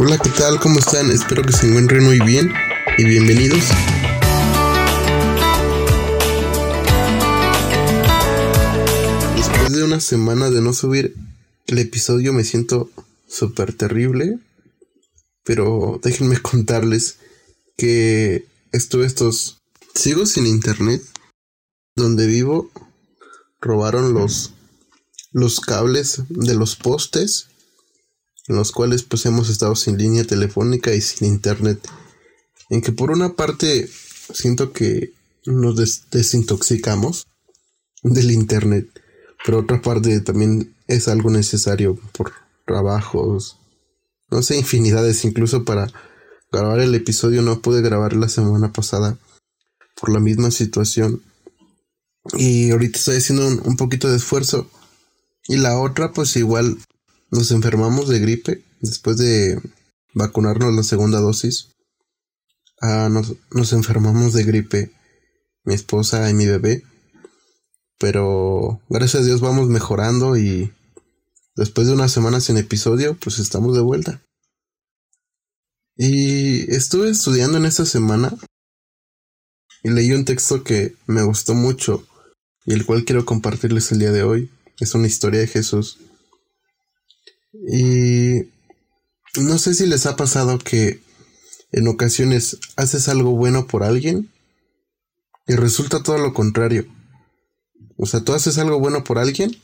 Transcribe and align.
Hola, 0.00 0.16
¿qué 0.16 0.30
tal? 0.30 0.60
¿Cómo 0.60 0.78
están? 0.78 1.10
Espero 1.10 1.42
que 1.42 1.52
se 1.52 1.66
encuentren 1.66 2.04
muy 2.04 2.20
bien 2.20 2.52
y 2.98 3.04
bienvenidos. 3.04 3.64
Después 9.34 9.72
de 9.72 9.82
una 9.82 9.98
semana 9.98 10.50
de 10.50 10.60
no 10.60 10.72
subir 10.72 11.16
el 11.66 11.78
episodio 11.80 12.32
me 12.32 12.44
siento 12.44 12.88
súper 13.26 13.72
terrible, 13.72 14.38
pero 15.42 15.98
déjenme 16.00 16.38
contarles 16.42 17.16
que 17.76 18.46
estuve 18.70 19.04
estos... 19.04 19.58
Sigo 19.96 20.26
sin 20.26 20.46
internet. 20.46 21.02
Donde 21.96 22.28
vivo 22.28 22.70
robaron 23.60 24.14
los, 24.14 24.52
los 25.32 25.58
cables 25.58 26.22
de 26.28 26.54
los 26.54 26.76
postes 26.76 27.47
en 28.48 28.56
los 28.56 28.72
cuales 28.72 29.02
pues 29.02 29.26
hemos 29.26 29.48
estado 29.50 29.76
sin 29.76 29.98
línea 29.98 30.24
telefónica 30.24 30.94
y 30.94 31.00
sin 31.00 31.28
internet. 31.28 31.80
En 32.70 32.80
que 32.80 32.92
por 32.92 33.10
una 33.10 33.34
parte 33.34 33.88
siento 34.32 34.72
que 34.72 35.12
nos 35.46 36.10
desintoxicamos 36.10 37.26
del 38.02 38.30
internet, 38.30 38.88
pero 39.44 39.60
otra 39.60 39.80
parte 39.80 40.20
también 40.20 40.74
es 40.86 41.08
algo 41.08 41.30
necesario 41.30 41.98
por 42.12 42.32
trabajos, 42.66 43.58
no 44.30 44.42
sé, 44.42 44.56
infinidades, 44.56 45.24
incluso 45.24 45.64
para 45.64 45.90
grabar 46.50 46.80
el 46.80 46.94
episodio 46.94 47.42
no 47.42 47.60
pude 47.60 47.82
grabar 47.82 48.14
la 48.14 48.28
semana 48.28 48.72
pasada 48.72 49.18
por 49.98 50.10
la 50.10 50.20
misma 50.20 50.50
situación. 50.50 51.22
Y 52.34 52.70
ahorita 52.70 52.98
estoy 52.98 53.16
haciendo 53.16 53.46
un, 53.46 53.76
poquito 53.76 54.10
de 54.10 54.16
esfuerzo. 54.16 54.70
Y 55.46 55.56
la 55.56 55.78
otra, 55.78 56.12
pues 56.12 56.36
igual 56.36 56.78
nos 57.30 57.50
enfermamos 57.50 58.08
de 58.08 58.18
gripe 58.20 58.64
después 58.80 59.16
de 59.18 59.60
vacunarnos 60.14 60.74
la 60.74 60.82
segunda 60.82 61.20
dosis. 61.20 61.68
Ah, 62.80 63.08
nos, 63.10 63.34
nos 63.50 63.72
enfermamos 63.72 64.32
de 64.32 64.44
gripe, 64.44 64.92
mi 65.64 65.74
esposa 65.74 66.30
y 66.30 66.34
mi 66.34 66.46
bebé. 66.46 66.84
Pero 67.98 68.80
gracias 68.88 69.22
a 69.22 69.26
Dios 69.26 69.40
vamos 69.40 69.68
mejorando 69.68 70.36
y 70.36 70.72
después 71.56 71.88
de 71.88 71.94
una 71.94 72.08
semana 72.08 72.40
sin 72.40 72.56
episodio, 72.56 73.16
pues 73.18 73.38
estamos 73.38 73.74
de 73.74 73.82
vuelta. 73.82 74.22
Y 75.96 76.72
estuve 76.72 77.10
estudiando 77.10 77.58
en 77.58 77.64
esta 77.64 77.84
semana 77.84 78.32
y 79.82 79.90
leí 79.90 80.12
un 80.12 80.24
texto 80.24 80.62
que 80.62 80.94
me 81.06 81.24
gustó 81.24 81.54
mucho 81.54 82.06
y 82.64 82.74
el 82.74 82.86
cual 82.86 83.04
quiero 83.04 83.24
compartirles 83.24 83.90
el 83.90 83.98
día 83.98 84.12
de 84.12 84.22
hoy. 84.22 84.50
Es 84.78 84.94
una 84.94 85.08
historia 85.08 85.40
de 85.40 85.48
Jesús 85.48 85.98
y 87.52 88.50
no 89.40 89.58
sé 89.58 89.74
si 89.74 89.86
les 89.86 90.06
ha 90.06 90.16
pasado 90.16 90.58
que 90.58 91.00
en 91.72 91.88
ocasiones 91.88 92.58
haces 92.76 93.08
algo 93.08 93.32
bueno 93.32 93.66
por 93.66 93.82
alguien 93.82 94.30
y 95.46 95.54
resulta 95.54 96.02
todo 96.02 96.18
lo 96.18 96.34
contrario. 96.34 96.86
O 97.96 98.06
sea, 98.06 98.20
tú 98.20 98.32
haces 98.32 98.58
algo 98.58 98.78
bueno 98.78 99.04
por 99.04 99.18
alguien 99.18 99.56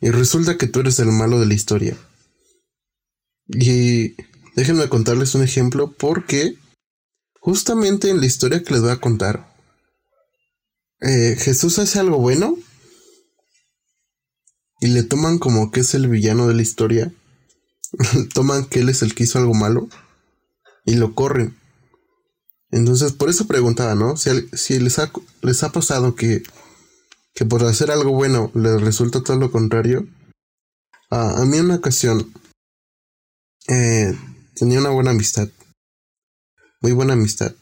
y 0.00 0.10
resulta 0.10 0.56
que 0.56 0.66
tú 0.66 0.80
eres 0.80 0.98
el 0.98 1.08
malo 1.08 1.40
de 1.40 1.46
la 1.46 1.54
historia. 1.54 1.96
Y 3.48 4.14
déjenme 4.54 4.88
contarles 4.88 5.34
un 5.34 5.42
ejemplo 5.42 5.92
porque 5.92 6.56
justamente 7.40 8.10
en 8.10 8.20
la 8.20 8.26
historia 8.26 8.62
que 8.62 8.72
les 8.74 8.82
voy 8.82 8.90
a 8.90 9.00
contar, 9.00 9.54
eh, 11.00 11.36
Jesús 11.38 11.78
hace 11.78 11.98
algo 12.00 12.18
bueno 12.18 12.56
y 14.80 14.88
le 14.88 15.02
toman 15.02 15.38
como 15.38 15.70
que 15.70 15.80
es 15.80 15.94
el 15.94 16.08
villano 16.08 16.46
de 16.46 16.54
la 16.54 16.62
historia. 16.62 17.12
toman 18.34 18.66
que 18.66 18.80
él 18.80 18.88
es 18.88 19.02
el 19.02 19.14
que 19.14 19.24
hizo 19.24 19.38
algo 19.38 19.54
malo 19.54 19.88
y 20.84 20.94
lo 20.94 21.14
corren. 21.14 21.56
Entonces, 22.70 23.12
por 23.12 23.30
eso 23.30 23.46
preguntaba, 23.46 23.94
¿no? 23.94 24.16
Si, 24.16 24.30
si 24.52 24.78
les, 24.78 24.98
ha, 24.98 25.10
les 25.42 25.62
ha 25.62 25.72
pasado 25.72 26.14
que, 26.14 26.42
que 27.34 27.46
por 27.46 27.64
hacer 27.64 27.90
algo 27.90 28.12
bueno 28.12 28.50
les 28.54 28.80
resulta 28.80 29.22
todo 29.22 29.38
lo 29.38 29.50
contrario. 29.50 30.06
a 31.10 31.44
mí 31.46 31.56
en 31.56 31.66
una 31.66 31.76
ocasión 31.76 32.32
eh, 33.68 34.14
tenía 34.54 34.80
una 34.80 34.90
buena 34.90 35.10
amistad, 35.10 35.48
muy 36.80 36.92
buena 36.92 37.14
amistad, 37.14 37.54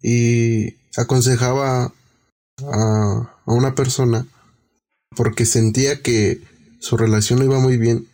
y 0.00 0.76
aconsejaba 0.96 1.92
a, 2.64 3.40
a 3.46 3.52
una 3.52 3.74
persona 3.74 4.26
porque 5.16 5.46
sentía 5.46 6.02
que 6.02 6.40
su 6.80 6.96
relación 6.96 7.42
iba 7.42 7.58
muy 7.58 7.76
bien. 7.76 8.08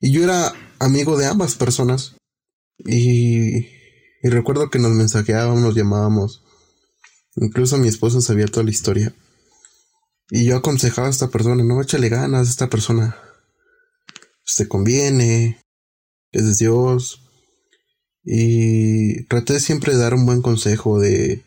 Y 0.00 0.12
yo 0.12 0.22
era 0.22 0.52
amigo 0.78 1.16
de 1.16 1.26
ambas 1.26 1.54
personas. 1.54 2.14
Y, 2.78 3.66
y 4.22 4.28
recuerdo 4.28 4.70
que 4.70 4.78
nos 4.78 4.92
mensajeábamos, 4.92 5.62
nos 5.62 5.74
llamábamos. 5.74 6.42
Incluso 7.36 7.78
mi 7.78 7.88
esposa 7.88 8.20
sabía 8.20 8.46
toda 8.46 8.64
la 8.64 8.70
historia. 8.70 9.14
Y 10.30 10.44
yo 10.44 10.56
aconsejaba 10.56 11.06
a 11.06 11.10
esta 11.10 11.28
persona, 11.28 11.62
no, 11.62 11.80
échale 11.80 12.08
ganas, 12.08 12.48
esta 12.48 12.68
persona 12.68 13.16
pues, 14.44 14.56
te 14.56 14.68
conviene, 14.68 15.60
es 16.32 16.46
de 16.46 16.64
Dios. 16.64 17.22
Y 18.24 19.24
traté 19.26 19.60
siempre 19.60 19.92
de 19.92 19.98
dar 19.98 20.14
un 20.14 20.26
buen 20.26 20.42
consejo, 20.42 20.98
de, 20.98 21.44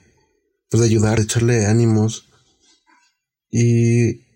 pues, 0.70 0.82
de 0.82 0.88
ayudar, 0.88 1.18
de 1.18 1.24
echarle 1.24 1.66
ánimos. 1.66 2.30
Y 3.52 4.29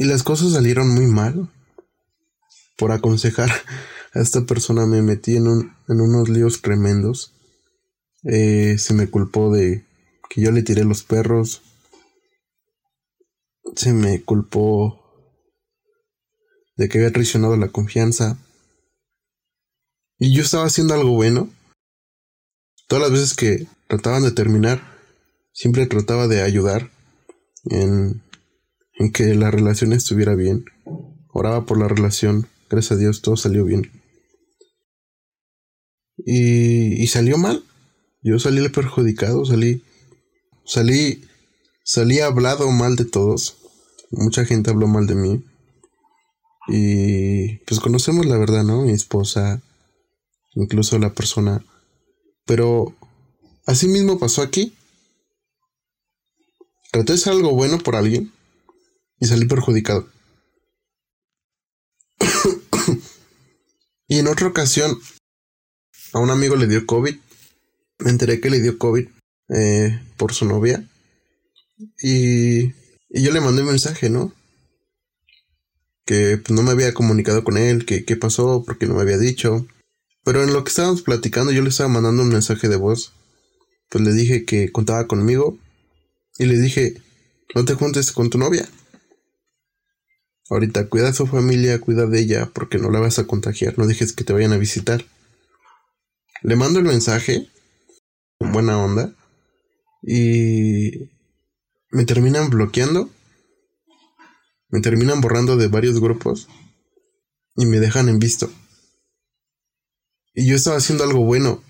y 0.00 0.04
las 0.06 0.22
cosas 0.22 0.52
salieron 0.52 0.88
muy 0.88 1.06
mal. 1.06 1.50
Por 2.78 2.90
aconsejar 2.90 3.50
a 4.14 4.20
esta 4.20 4.46
persona 4.46 4.86
me 4.86 5.02
metí 5.02 5.36
en, 5.36 5.46
un, 5.46 5.76
en 5.88 6.00
unos 6.00 6.30
líos 6.30 6.62
tremendos. 6.62 7.34
Eh, 8.24 8.78
se 8.78 8.94
me 8.94 9.10
culpó 9.10 9.52
de 9.52 9.84
que 10.30 10.40
yo 10.40 10.52
le 10.52 10.62
tiré 10.62 10.84
los 10.84 11.02
perros. 11.02 11.60
Se 13.76 13.92
me 13.92 14.22
culpó 14.22 15.02
de 16.76 16.88
que 16.88 16.96
había 16.96 17.12
traicionado 17.12 17.58
la 17.58 17.68
confianza. 17.68 18.38
Y 20.18 20.34
yo 20.34 20.42
estaba 20.42 20.64
haciendo 20.64 20.94
algo 20.94 21.10
bueno. 21.10 21.50
Todas 22.88 23.02
las 23.02 23.12
veces 23.12 23.34
que 23.34 23.66
trataban 23.86 24.22
de 24.22 24.32
terminar, 24.32 24.80
siempre 25.52 25.84
trataba 25.84 26.26
de 26.26 26.40
ayudar 26.40 26.90
en 27.64 28.22
en 29.00 29.12
que 29.12 29.34
la 29.34 29.50
relación 29.50 29.94
estuviera 29.94 30.34
bien. 30.34 30.66
Oraba 31.32 31.64
por 31.64 31.78
la 31.78 31.88
relación. 31.88 32.46
Gracias 32.68 32.92
a 32.92 33.00
Dios 33.00 33.22
todo 33.22 33.34
salió 33.34 33.64
bien. 33.64 33.90
Y, 36.18 37.02
y 37.02 37.06
salió 37.06 37.38
mal. 37.38 37.64
Yo 38.22 38.38
salí 38.38 38.68
perjudicado, 38.68 39.46
salí, 39.46 39.82
salí, 40.66 41.24
salí 41.82 42.20
hablado 42.20 42.70
mal 42.70 42.94
de 42.96 43.06
todos. 43.06 43.56
Mucha 44.10 44.44
gente 44.44 44.68
habló 44.70 44.86
mal 44.86 45.06
de 45.06 45.14
mí. 45.14 45.44
Y 46.68 47.56
pues 47.64 47.80
conocemos 47.80 48.26
la 48.26 48.36
verdad, 48.36 48.64
¿no? 48.64 48.82
Mi 48.82 48.92
esposa, 48.92 49.62
incluso 50.52 50.98
la 50.98 51.14
persona. 51.14 51.64
Pero 52.44 52.94
así 53.64 53.88
mismo 53.88 54.18
pasó 54.18 54.42
aquí. 54.42 54.74
Traté 56.92 57.16
de 57.16 57.30
algo 57.30 57.54
bueno 57.54 57.78
por 57.78 57.96
alguien 57.96 58.30
y 59.20 59.26
salí 59.26 59.46
perjudicado. 59.46 60.08
y 64.08 64.18
en 64.18 64.26
otra 64.26 64.48
ocasión, 64.48 64.98
a 66.12 66.18
un 66.18 66.30
amigo 66.30 66.56
le 66.56 66.66
dio 66.66 66.86
COVID. 66.86 67.16
Me 67.98 68.10
enteré 68.10 68.40
que 68.40 68.50
le 68.50 68.60
dio 68.60 68.78
COVID 68.78 69.06
eh, 69.50 70.00
por 70.16 70.32
su 70.32 70.46
novia. 70.46 70.88
Y, 72.02 72.64
y, 72.64 73.22
yo 73.22 73.30
le 73.30 73.40
mandé 73.40 73.62
un 73.62 73.68
mensaje, 73.68 74.10
¿no? 74.10 74.32
Que 76.06 76.38
pues, 76.38 76.50
no 76.50 76.62
me 76.62 76.72
había 76.72 76.94
comunicado 76.94 77.44
con 77.44 77.58
él, 77.58 77.84
que 77.84 78.04
qué 78.04 78.16
pasó, 78.16 78.64
porque 78.66 78.86
no 78.86 78.94
me 78.94 79.02
había 79.02 79.18
dicho. 79.18 79.66
Pero 80.24 80.42
en 80.42 80.52
lo 80.52 80.64
que 80.64 80.70
estábamos 80.70 81.02
platicando, 81.02 81.52
yo 81.52 81.62
le 81.62 81.68
estaba 81.68 81.88
mandando 81.88 82.22
un 82.22 82.30
mensaje 82.30 82.68
de 82.68 82.76
voz. 82.76 83.12
Pues 83.90 84.02
le 84.02 84.12
dije 84.12 84.44
que 84.44 84.72
contaba 84.72 85.06
conmigo. 85.06 85.58
Y 86.38 86.46
le 86.46 86.58
dije, 86.58 86.94
no 87.54 87.64
te 87.66 87.74
juntes 87.74 88.12
con 88.12 88.30
tu 88.30 88.38
novia. 88.38 88.66
Ahorita 90.50 90.88
cuida 90.88 91.10
a 91.10 91.12
su 91.12 91.28
familia, 91.28 91.80
cuida 91.80 92.06
de 92.06 92.18
ella, 92.18 92.50
porque 92.52 92.78
no 92.78 92.90
la 92.90 92.98
vas 92.98 93.20
a 93.20 93.26
contagiar, 93.26 93.78
no 93.78 93.86
dejes 93.86 94.12
que 94.12 94.24
te 94.24 94.32
vayan 94.32 94.52
a 94.52 94.58
visitar. 94.58 95.06
Le 96.42 96.56
mando 96.56 96.80
el 96.80 96.84
mensaje, 96.84 97.48
con 98.36 98.50
buena 98.50 98.76
onda, 98.76 99.14
y 100.02 101.08
me 101.92 102.04
terminan 102.04 102.50
bloqueando, 102.50 103.08
me 104.70 104.80
terminan 104.80 105.20
borrando 105.20 105.56
de 105.56 105.68
varios 105.68 106.00
grupos 106.00 106.48
y 107.54 107.66
me 107.66 107.78
dejan 107.78 108.08
en 108.08 108.18
visto. 108.18 108.50
Y 110.34 110.48
yo 110.48 110.56
estaba 110.56 110.78
haciendo 110.78 111.04
algo 111.04 111.24
bueno. 111.24 111.62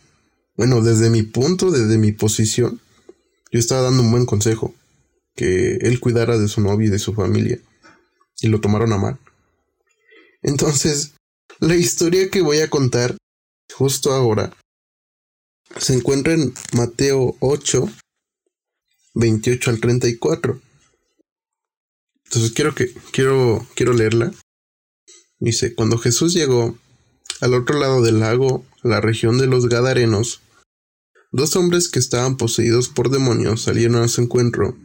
Bueno, 0.57 0.81
desde 0.81 1.11
mi 1.11 1.23
punto, 1.23 1.71
desde 1.71 1.99
mi 1.99 2.13
posición, 2.13 2.81
yo 3.53 3.59
estaba 3.59 3.83
dando 3.83 4.03
un 4.03 4.11
buen 4.11 4.25
consejo, 4.25 4.75
que 5.35 5.77
él 5.77 6.01
cuidara 6.01 6.39
de 6.39 6.49
su 6.49 6.63
novia 6.63 6.87
y 6.87 6.91
de 6.91 6.99
su 6.99 7.13
familia 7.13 7.61
y 8.41 8.49
lo 8.49 8.61
tomaron 8.61 8.93
a 8.93 8.99
mal. 8.99 9.19
Entonces, 10.43 11.15
la 11.59 11.77
historia 11.77 12.31
que 12.31 12.41
voy 12.41 12.61
a 12.61 12.71
contar 12.71 13.17
justo 13.73 14.13
ahora 14.13 14.53
se 15.79 15.95
encuentra 15.95 16.33
en 16.33 16.53
Mateo 16.73 17.37
8, 17.41 17.89
28 19.15 19.71
al 19.71 19.81
34. 19.81 20.61
Entonces 22.25 22.53
quiero 22.53 22.75
que 22.75 22.93
quiero 23.13 23.67
quiero 23.75 23.93
leerla. 23.93 24.33
Dice, 25.39 25.75
cuando 25.75 25.99
Jesús 25.99 26.35
llegó 26.35 26.79
al 27.41 27.55
otro 27.55 27.79
lado 27.79 28.03
del 28.03 28.21
lago, 28.21 28.65
la 28.83 29.01
región 29.01 29.39
de 29.39 29.47
los 29.47 29.69
Gadarenos, 29.69 30.41
dos 31.33 31.57
hombres 31.57 31.89
que 31.89 31.99
estaban 31.99 32.37
poseídos 32.37 32.89
por 32.89 33.11
demonios 33.11 33.63
salieron 33.63 34.03
a 34.03 34.09
su 34.09 34.23
encuentro. 34.23 34.77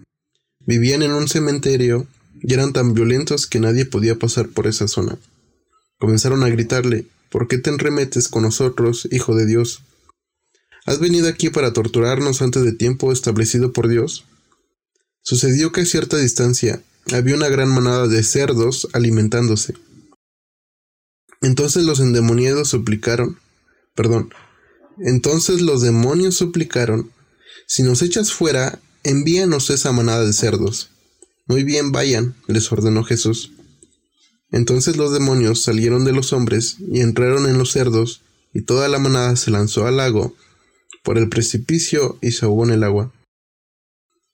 Vivían 0.60 1.04
en 1.04 1.12
un 1.12 1.28
cementerio 1.28 2.08
y 2.42 2.54
eran 2.54 2.74
tan 2.74 2.94
violentos 2.94 3.48
que 3.48 3.60
nadie 3.60 3.86
podía 3.86 4.18
pasar 4.18 4.50
por 4.50 4.68
esa 4.68 4.88
zona. 4.88 5.18
Comenzaron 6.00 6.44
a 6.44 6.50
gritarle, 6.50 7.08
¿por 7.30 7.48
qué 7.48 7.58
te 7.58 7.70
enremetes 7.70 8.28
con 8.28 8.44
nosotros, 8.44 9.08
Hijo 9.12 9.36
de 9.36 9.46
Dios? 9.46 9.82
¿Has 10.86 11.00
venido 11.00 11.28
aquí 11.28 11.50
para 11.50 11.74
torturarnos 11.74 12.42
antes 12.42 12.64
de 12.64 12.74
tiempo 12.74 13.12
establecido 13.12 13.74
por 13.74 13.88
Dios? 13.88 14.26
Sucedió 15.24 15.72
que 15.72 15.82
a 15.82 15.86
cierta 15.86 16.18
distancia 16.18 16.84
había 17.12 17.36
una 17.36 17.50
gran 17.50 17.70
manada 17.70 18.08
de 18.08 18.24
cerdos 18.24 18.88
alimentándose. 18.94 19.74
Entonces 21.42 21.84
los 21.84 22.00
endemoniados 22.00 22.70
suplicaron, 22.70 23.40
perdón, 23.96 24.34
entonces 25.00 25.62
los 25.62 25.82
demonios 25.82 26.36
suplicaron, 26.36 27.12
si 27.68 27.84
nos 27.84 28.02
echas 28.02 28.32
fuera, 28.32 28.80
envíanos 29.04 29.70
esa 29.70 29.92
manada 29.92 30.26
de 30.26 30.34
cerdos. 30.34 30.92
Muy 31.48 31.64
bien, 31.64 31.92
vayan, 31.92 32.36
les 32.48 32.72
ordenó 32.72 33.04
Jesús. 33.04 33.52
Entonces 34.52 34.98
los 34.98 35.14
demonios 35.14 35.62
salieron 35.62 36.06
de 36.06 36.12
los 36.12 36.34
hombres 36.34 36.78
y 36.80 37.02
entraron 37.02 37.46
en 37.46 37.58
los 37.58 37.72
cerdos, 37.72 38.22
y 38.54 38.62
toda 38.62 38.88
la 38.88 39.00
manada 39.00 39.36
se 39.36 39.52
lanzó 39.52 39.86
al 39.86 39.98
lago 39.98 40.34
por 41.04 41.18
el 41.18 41.30
precipicio 41.30 42.18
y 42.22 42.32
se 42.32 42.46
ahogó 42.46 42.66
en 42.66 42.72
el 42.72 42.84
agua. 42.84 43.14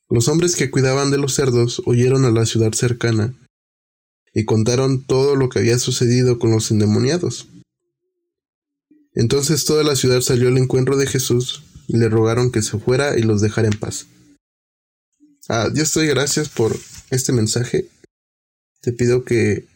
Los 0.09 0.27
hombres 0.27 0.55
que 0.55 0.69
cuidaban 0.69 1.09
de 1.09 1.17
los 1.17 1.33
cerdos 1.33 1.81
huyeron 1.85 2.25
a 2.25 2.31
la 2.31 2.45
ciudad 2.45 2.71
cercana 2.73 3.33
y 4.33 4.45
contaron 4.45 5.03
todo 5.03 5.35
lo 5.35 5.49
que 5.49 5.59
había 5.59 5.79
sucedido 5.79 6.39
con 6.39 6.51
los 6.51 6.71
endemoniados. 6.71 7.47
Entonces 9.13 9.65
toda 9.65 9.83
la 9.83 9.95
ciudad 9.95 10.21
salió 10.21 10.47
al 10.47 10.57
encuentro 10.57 10.95
de 10.97 11.07
Jesús 11.07 11.63
y 11.87 11.97
le 11.97 12.07
rogaron 12.07 12.51
que 12.51 12.61
se 12.61 12.77
fuera 12.77 13.17
y 13.17 13.23
los 13.23 13.41
dejara 13.41 13.67
en 13.67 13.77
paz. 13.77 14.07
Ah, 15.49 15.69
Dios 15.69 15.93
doy 15.93 16.07
gracias 16.07 16.47
por 16.47 16.77
este 17.11 17.31
mensaje. 17.31 17.87
Te 18.81 18.91
pido 18.91 19.23
que 19.23 19.67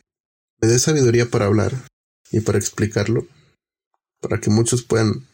me 0.60 0.68
dé 0.68 0.80
sabiduría 0.80 1.30
para 1.30 1.46
hablar 1.46 1.74
y 2.32 2.40
para 2.40 2.58
explicarlo, 2.58 3.28
para 4.20 4.42
que 4.42 4.50
muchos 4.50 4.84
puedan 4.84 5.28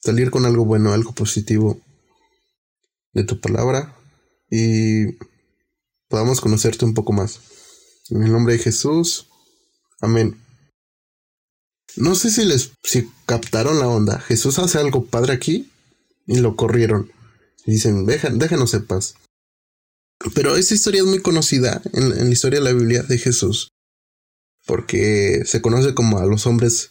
salir 0.00 0.30
con 0.30 0.44
algo 0.44 0.64
bueno, 0.64 0.92
algo 0.92 1.12
positivo 1.12 1.80
de 3.12 3.24
tu 3.24 3.40
palabra 3.40 3.96
y 4.50 5.16
podamos 6.08 6.40
conocerte 6.40 6.84
un 6.84 6.94
poco 6.94 7.12
más. 7.12 7.40
En 8.10 8.22
el 8.22 8.32
nombre 8.32 8.54
de 8.54 8.58
Jesús. 8.58 9.28
Amén. 10.00 10.36
No 11.96 12.14
sé 12.14 12.30
si 12.30 12.44
les 12.44 12.72
si 12.82 13.08
captaron 13.26 13.78
la 13.78 13.88
onda. 13.88 14.18
Jesús 14.18 14.58
hace 14.58 14.78
algo 14.78 15.06
padre 15.06 15.32
aquí 15.32 15.70
y 16.26 16.38
lo 16.38 16.56
corrieron. 16.56 17.10
dicen, 17.64 18.04
déjanos 18.04 18.74
en 18.74 18.86
paz. 18.86 19.14
Pero 20.34 20.56
esa 20.56 20.74
historia 20.74 21.00
es 21.00 21.06
muy 21.06 21.20
conocida 21.20 21.82
en, 21.92 22.10
la 22.10 22.30
historia 22.30 22.60
de 22.60 22.64
la 22.64 22.72
Biblia 22.72 23.02
de 23.02 23.18
Jesús. 23.18 23.72
Porque 24.66 25.42
se 25.44 25.60
conoce 25.60 25.94
como 25.94 26.18
a 26.18 26.26
los 26.26 26.46
hombres 26.46 26.90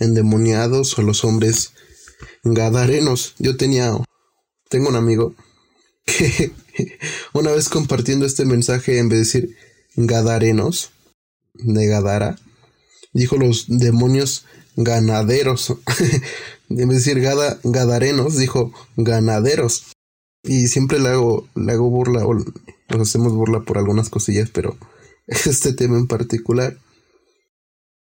endemoniados 0.00 0.98
o 0.98 1.02
los 1.02 1.24
hombres 1.24 1.72
gadarenos. 2.42 3.34
Yo 3.38 3.56
tenía, 3.56 3.92
tengo 4.68 4.88
un 4.88 4.96
amigo 4.96 5.34
que 6.04 6.52
una 7.32 7.52
vez 7.52 7.68
compartiendo 7.68 8.26
este 8.26 8.44
mensaje, 8.44 8.98
en 8.98 9.08
vez 9.08 9.18
de 9.18 9.24
decir 9.24 9.56
gadarenos, 9.96 10.90
de 11.54 11.86
Gadara, 11.86 12.36
dijo 13.12 13.36
los 13.36 13.66
demonios 13.68 14.44
ganaderos. 14.76 15.70
en 16.68 16.88
vez 16.88 17.04
de 17.04 17.14
decir 17.14 17.20
gadarenos, 17.62 18.36
dijo 18.36 18.72
ganaderos. 18.96 19.93
Y 20.44 20.68
siempre 20.68 21.00
le 21.00 21.08
hago, 21.08 21.48
hago 21.56 21.90
burla 21.90 22.26
o 22.26 22.34
nos 22.34 23.08
hacemos 23.08 23.32
burla 23.32 23.60
por 23.60 23.78
algunas 23.78 24.10
cosillas, 24.10 24.50
pero 24.52 24.76
este 25.26 25.72
tema 25.72 25.96
en 25.96 26.06
particular. 26.06 26.78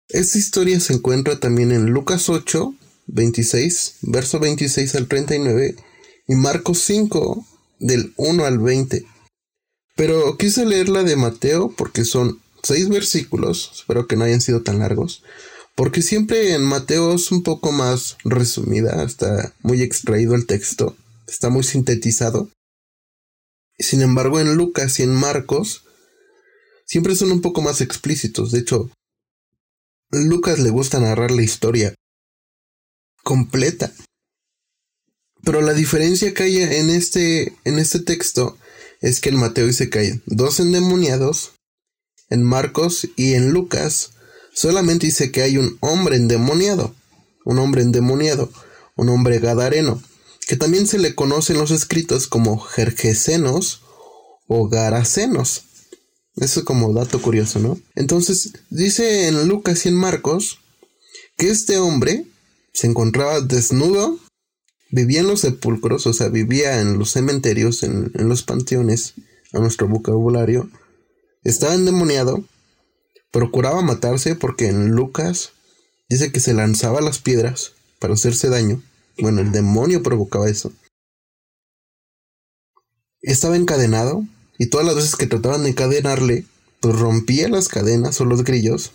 Esta 0.08 0.38
historia 0.38 0.78
se 0.80 0.94
encuentra 0.94 1.38
también 1.38 1.72
en 1.72 1.86
Lucas 1.86 2.28
8, 2.28 2.74
26, 3.06 3.98
verso 4.02 4.40
26 4.40 4.94
al 4.96 5.06
39 5.06 5.76
y 6.26 6.34
Marcos 6.34 6.80
5, 6.80 7.46
del 7.78 8.12
1 8.16 8.44
al 8.44 8.58
20. 8.58 9.06
Pero 9.96 10.36
quise 10.36 10.66
leerla 10.66 11.04
de 11.04 11.16
Mateo 11.16 11.72
porque 11.76 12.04
son 12.04 12.40
seis 12.62 12.88
versículos, 12.88 13.70
espero 13.74 14.06
que 14.08 14.16
no 14.16 14.24
hayan 14.24 14.40
sido 14.40 14.62
tan 14.62 14.80
largos, 14.80 15.22
porque 15.76 16.02
siempre 16.02 16.54
en 16.54 16.64
Mateo 16.64 17.14
es 17.14 17.30
un 17.30 17.42
poco 17.42 17.70
más 17.70 18.16
resumida, 18.24 19.04
está 19.04 19.54
muy 19.62 19.82
extraído 19.82 20.34
el 20.34 20.46
texto 20.46 20.96
está 21.34 21.50
muy 21.50 21.64
sintetizado. 21.64 22.48
Sin 23.78 24.02
embargo, 24.02 24.38
en 24.40 24.54
Lucas 24.54 25.00
y 25.00 25.02
en 25.02 25.12
Marcos 25.14 25.84
siempre 26.86 27.16
son 27.16 27.32
un 27.32 27.40
poco 27.40 27.60
más 27.60 27.80
explícitos. 27.80 28.52
De 28.52 28.60
hecho, 28.60 28.90
Lucas 30.10 30.60
le 30.60 30.70
gusta 30.70 31.00
narrar 31.00 31.32
la 31.32 31.42
historia 31.42 31.94
completa. 33.24 33.92
Pero 35.42 35.60
la 35.60 35.74
diferencia 35.74 36.32
que 36.32 36.44
hay 36.44 36.62
en 36.62 36.88
este, 36.88 37.56
en 37.64 37.78
este 37.78 37.98
texto 37.98 38.56
es 39.00 39.20
que 39.20 39.30
en 39.30 39.36
Mateo 39.36 39.66
dice 39.66 39.90
que 39.90 39.98
hay 39.98 40.22
dos 40.26 40.60
endemoniados, 40.60 41.52
en 42.30 42.42
Marcos 42.42 43.08
y 43.16 43.34
en 43.34 43.50
Lucas 43.50 44.12
solamente 44.54 45.06
dice 45.06 45.30
que 45.30 45.42
hay 45.42 45.58
un 45.58 45.76
hombre 45.80 46.16
endemoniado, 46.16 46.94
un 47.44 47.58
hombre 47.58 47.82
endemoniado, 47.82 48.50
un 48.96 49.08
hombre 49.10 49.40
gadareno 49.40 50.00
que 50.46 50.56
también 50.56 50.86
se 50.86 50.98
le 50.98 51.14
conoce 51.14 51.52
en 51.52 51.58
los 51.58 51.70
escritos 51.70 52.26
como 52.26 52.58
jergesenos 52.58 53.82
o 54.46 54.68
garacenos. 54.68 55.64
Eso 56.36 56.60
es 56.60 56.66
como 56.66 56.92
dato 56.92 57.22
curioso, 57.22 57.60
¿no? 57.60 57.78
Entonces, 57.94 58.52
dice 58.68 59.28
en 59.28 59.48
Lucas 59.48 59.86
y 59.86 59.88
en 59.88 59.94
Marcos 59.94 60.60
que 61.36 61.48
este 61.48 61.78
hombre 61.78 62.26
se 62.72 62.86
encontraba 62.88 63.40
desnudo, 63.40 64.18
vivía 64.90 65.20
en 65.20 65.28
los 65.28 65.40
sepulcros, 65.40 66.06
o 66.06 66.12
sea, 66.12 66.28
vivía 66.28 66.80
en 66.80 66.98
los 66.98 67.10
cementerios, 67.12 67.82
en, 67.82 68.10
en 68.14 68.28
los 68.28 68.42
panteones, 68.42 69.14
a 69.52 69.60
nuestro 69.60 69.88
vocabulario, 69.88 70.68
estaba 71.44 71.74
endemoniado, 71.74 72.44
procuraba 73.30 73.82
matarse 73.82 74.34
porque 74.34 74.66
en 74.66 74.90
Lucas 74.90 75.52
dice 76.08 76.32
que 76.32 76.40
se 76.40 76.54
lanzaba 76.54 77.00
las 77.00 77.18
piedras 77.18 77.72
para 78.00 78.14
hacerse 78.14 78.48
daño 78.48 78.82
bueno, 79.18 79.40
el 79.40 79.52
demonio 79.52 80.02
provocaba 80.02 80.48
eso. 80.48 80.72
Estaba 83.20 83.56
encadenado 83.56 84.24
y 84.58 84.66
todas 84.66 84.86
las 84.86 84.96
veces 84.96 85.16
que 85.16 85.26
trataban 85.26 85.62
de 85.62 85.70
encadenarle, 85.70 86.44
pues 86.80 86.98
rompía 86.98 87.48
las 87.48 87.68
cadenas 87.68 88.20
o 88.20 88.24
los 88.24 88.44
grillos. 88.44 88.92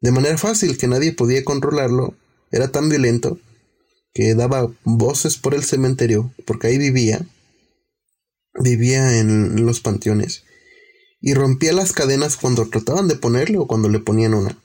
De 0.00 0.12
manera 0.12 0.38
fácil 0.38 0.78
que 0.78 0.86
nadie 0.86 1.12
podía 1.12 1.44
controlarlo. 1.44 2.14
Era 2.50 2.70
tan 2.70 2.88
violento 2.88 3.38
que 4.12 4.34
daba 4.34 4.70
voces 4.84 5.36
por 5.36 5.54
el 5.54 5.64
cementerio, 5.64 6.32
porque 6.46 6.68
ahí 6.68 6.78
vivía. 6.78 7.26
Vivía 8.54 9.18
en 9.18 9.66
los 9.66 9.80
panteones. 9.80 10.44
Y 11.20 11.34
rompía 11.34 11.72
las 11.72 11.92
cadenas 11.92 12.36
cuando 12.36 12.68
trataban 12.68 13.08
de 13.08 13.16
ponerle 13.16 13.58
o 13.58 13.66
cuando 13.66 13.88
le 13.88 13.98
ponían 13.98 14.34
una. 14.34 14.56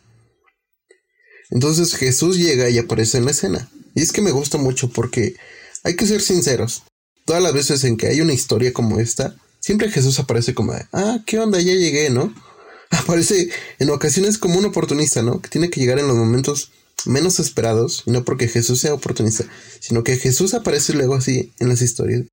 Entonces 1.49 1.95
Jesús 1.95 2.37
llega 2.37 2.69
y 2.69 2.77
aparece 2.77 3.17
en 3.17 3.25
la 3.25 3.31
escena. 3.31 3.69
Y 3.95 4.01
es 4.01 4.11
que 4.11 4.21
me 4.21 4.31
gusta 4.31 4.57
mucho 4.57 4.89
porque 4.89 5.35
hay 5.83 5.95
que 5.95 6.05
ser 6.05 6.21
sinceros. 6.21 6.83
Todas 7.25 7.41
las 7.41 7.53
veces 7.53 7.83
en 7.83 7.97
que 7.97 8.07
hay 8.07 8.21
una 8.21 8.33
historia 8.33 8.73
como 8.73 8.99
esta, 8.99 9.35
siempre 9.59 9.91
Jesús 9.91 10.19
aparece 10.19 10.53
como 10.53 10.73
ah, 10.93 11.19
¿qué 11.25 11.39
onda? 11.39 11.59
Ya 11.59 11.73
llegué, 11.73 12.09
¿no? 12.09 12.33
Aparece 12.91 13.49
en 13.77 13.89
ocasiones 13.91 14.37
como 14.37 14.57
un 14.57 14.65
oportunista, 14.65 15.21
¿no? 15.21 15.41
Que 15.41 15.49
tiene 15.49 15.69
que 15.69 15.79
llegar 15.79 15.99
en 15.99 16.07
los 16.07 16.17
momentos 16.17 16.71
menos 17.05 17.39
esperados, 17.39 18.03
y 18.05 18.11
no 18.11 18.25
porque 18.25 18.47
Jesús 18.47 18.81
sea 18.81 18.93
oportunista, 18.93 19.45
sino 19.79 20.03
que 20.03 20.17
Jesús 20.17 20.53
aparece 20.53 20.93
luego 20.93 21.15
así 21.15 21.53
en 21.59 21.69
las 21.69 21.81
historias. 21.81 22.25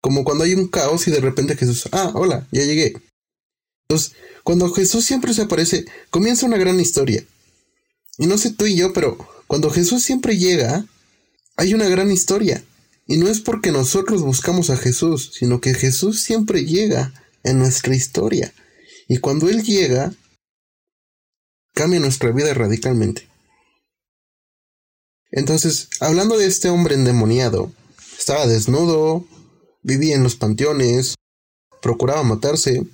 Como 0.00 0.24
cuando 0.24 0.44
hay 0.44 0.54
un 0.54 0.68
caos 0.68 1.06
y 1.08 1.10
de 1.10 1.20
repente 1.20 1.56
Jesús, 1.56 1.88
ah, 1.92 2.12
hola, 2.14 2.46
ya 2.52 2.64
llegué. 2.64 2.94
Entonces, 3.88 4.16
cuando 4.44 4.72
Jesús 4.72 5.04
siempre 5.04 5.32
se 5.32 5.42
aparece, 5.42 5.86
comienza 6.10 6.46
una 6.46 6.58
gran 6.58 6.78
historia. 6.80 7.24
Y 8.18 8.26
no 8.26 8.36
sé 8.36 8.52
tú 8.52 8.66
y 8.66 8.76
yo, 8.76 8.92
pero 8.92 9.16
cuando 9.48 9.70
Jesús 9.70 10.04
siempre 10.04 10.38
llega, 10.38 10.86
hay 11.56 11.74
una 11.74 11.88
gran 11.88 12.12
historia. 12.12 12.62
Y 13.06 13.16
no 13.16 13.28
es 13.28 13.40
porque 13.40 13.72
nosotros 13.72 14.22
buscamos 14.22 14.70
a 14.70 14.76
Jesús, 14.76 15.32
sino 15.32 15.60
que 15.60 15.74
Jesús 15.74 16.20
siempre 16.20 16.64
llega 16.64 17.14
en 17.42 17.58
nuestra 17.58 17.96
historia. 17.96 18.52
Y 19.08 19.16
cuando 19.18 19.48
Él 19.48 19.64
llega, 19.64 20.12
cambia 21.74 21.98
nuestra 21.98 22.30
vida 22.30 22.52
radicalmente. 22.52 23.26
Entonces, 25.30 25.88
hablando 26.00 26.36
de 26.36 26.46
este 26.46 26.68
hombre 26.68 26.94
endemoniado, 26.94 27.72
estaba 28.18 28.46
desnudo, 28.46 29.26
vivía 29.82 30.14
en 30.14 30.22
los 30.22 30.36
panteones, 30.36 31.14
procuraba 31.80 32.22
matarse, 32.22 32.86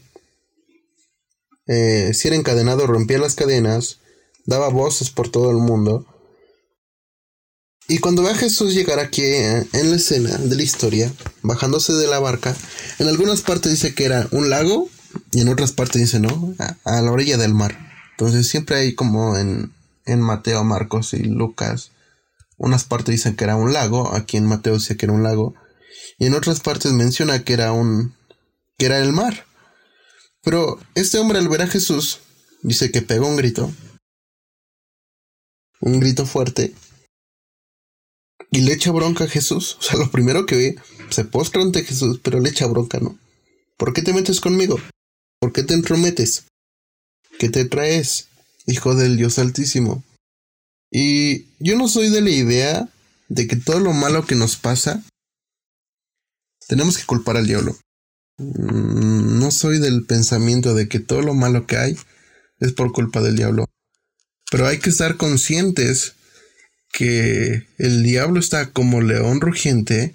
eh, 1.66 2.12
si 2.14 2.28
era 2.28 2.36
encadenado 2.36 2.86
rompía 2.86 3.18
las 3.18 3.34
cadenas, 3.34 3.98
daba 4.44 4.68
voces 4.68 5.10
por 5.10 5.30
todo 5.30 5.50
el 5.50 5.56
mundo. 5.56 6.06
Y 7.86 7.98
cuando 7.98 8.22
ve 8.22 8.30
a 8.30 8.34
Jesús 8.34 8.72
llegar 8.72 8.98
aquí 8.98 9.22
eh, 9.22 9.66
en 9.72 9.90
la 9.90 9.96
escena 9.96 10.36
de 10.38 10.56
la 10.56 10.62
historia, 10.62 11.12
bajándose 11.42 11.92
de 11.92 12.06
la 12.06 12.18
barca, 12.18 12.56
en 12.98 13.08
algunas 13.08 13.42
partes 13.42 13.72
dice 13.72 13.94
que 13.94 14.06
era 14.06 14.26
un 14.30 14.48
lago 14.48 14.88
y 15.32 15.42
en 15.42 15.48
otras 15.48 15.72
partes 15.72 16.00
dice 16.00 16.18
no, 16.18 16.54
a, 16.58 17.00
la 17.02 17.12
orilla 17.12 17.36
del 17.36 17.52
mar. 17.52 17.76
Entonces 18.12 18.48
siempre 18.48 18.76
hay 18.76 18.94
como 18.94 19.36
en, 19.36 19.72
en 20.06 20.20
Mateo, 20.20 20.64
Marcos 20.64 21.12
y 21.12 21.24
Lucas, 21.24 21.90
unas 22.56 22.84
partes 22.84 23.12
dicen 23.12 23.36
que 23.36 23.44
era 23.44 23.56
un 23.56 23.72
lago, 23.72 24.14
aquí 24.14 24.36
en 24.36 24.46
Mateo 24.46 24.74
dice 24.74 24.96
que 24.96 25.06
era 25.06 25.12
un 25.12 25.22
lago, 25.22 25.54
y 26.18 26.26
en 26.26 26.34
otras 26.34 26.60
partes 26.60 26.92
menciona 26.92 27.44
que 27.44 27.52
era 27.52 27.72
un 27.72 28.14
que 28.78 28.86
era 28.86 28.98
el 28.98 29.12
mar. 29.12 29.46
Pero 30.42 30.78
este 30.94 31.18
hombre 31.18 31.38
al 31.38 31.48
ver 31.48 31.62
a 31.62 31.66
Jesús 31.66 32.20
dice 32.62 32.90
que 32.90 33.02
pegó 33.02 33.26
un 33.26 33.36
grito. 33.36 33.72
Un 35.80 36.00
grito 36.00 36.26
fuerte. 36.26 36.74
Y 38.54 38.60
le 38.60 38.72
echa 38.72 38.92
bronca 38.92 39.24
a 39.24 39.28
Jesús. 39.28 39.76
O 39.80 39.82
sea, 39.82 39.98
lo 39.98 40.12
primero 40.12 40.46
que 40.46 40.54
ve, 40.54 40.76
se 41.10 41.24
postra 41.24 41.60
ante 41.60 41.82
Jesús, 41.82 42.20
pero 42.22 42.38
le 42.38 42.50
echa 42.50 42.68
bronca, 42.68 43.00
¿no? 43.00 43.18
¿Por 43.76 43.92
qué 43.92 44.00
te 44.00 44.12
metes 44.12 44.40
conmigo? 44.40 44.78
¿Por 45.40 45.52
qué 45.52 45.64
te 45.64 45.74
entrometes? 45.74 46.44
¿Qué 47.40 47.48
te 47.48 47.64
traes, 47.64 48.28
hijo 48.66 48.94
del 48.94 49.16
Dios 49.16 49.40
Altísimo? 49.40 50.04
Y 50.92 51.46
yo 51.58 51.76
no 51.76 51.88
soy 51.88 52.10
de 52.10 52.20
la 52.20 52.30
idea 52.30 52.88
de 53.28 53.48
que 53.48 53.56
todo 53.56 53.80
lo 53.80 53.92
malo 53.92 54.24
que 54.24 54.36
nos 54.36 54.54
pasa 54.54 55.02
tenemos 56.68 56.96
que 56.96 57.06
culpar 57.06 57.36
al 57.36 57.48
diablo. 57.48 57.76
Mm, 58.38 59.40
no 59.40 59.50
soy 59.50 59.80
del 59.80 60.06
pensamiento 60.06 60.74
de 60.74 60.86
que 60.86 61.00
todo 61.00 61.22
lo 61.22 61.34
malo 61.34 61.66
que 61.66 61.76
hay 61.76 61.98
es 62.60 62.72
por 62.72 62.92
culpa 62.92 63.20
del 63.20 63.34
diablo. 63.34 63.66
Pero 64.48 64.68
hay 64.68 64.78
que 64.78 64.90
estar 64.90 65.16
conscientes 65.16 66.14
que 66.94 67.66
el 67.76 68.04
diablo 68.04 68.38
está 68.38 68.70
como 68.70 69.00
león 69.00 69.40
rugiente 69.40 70.14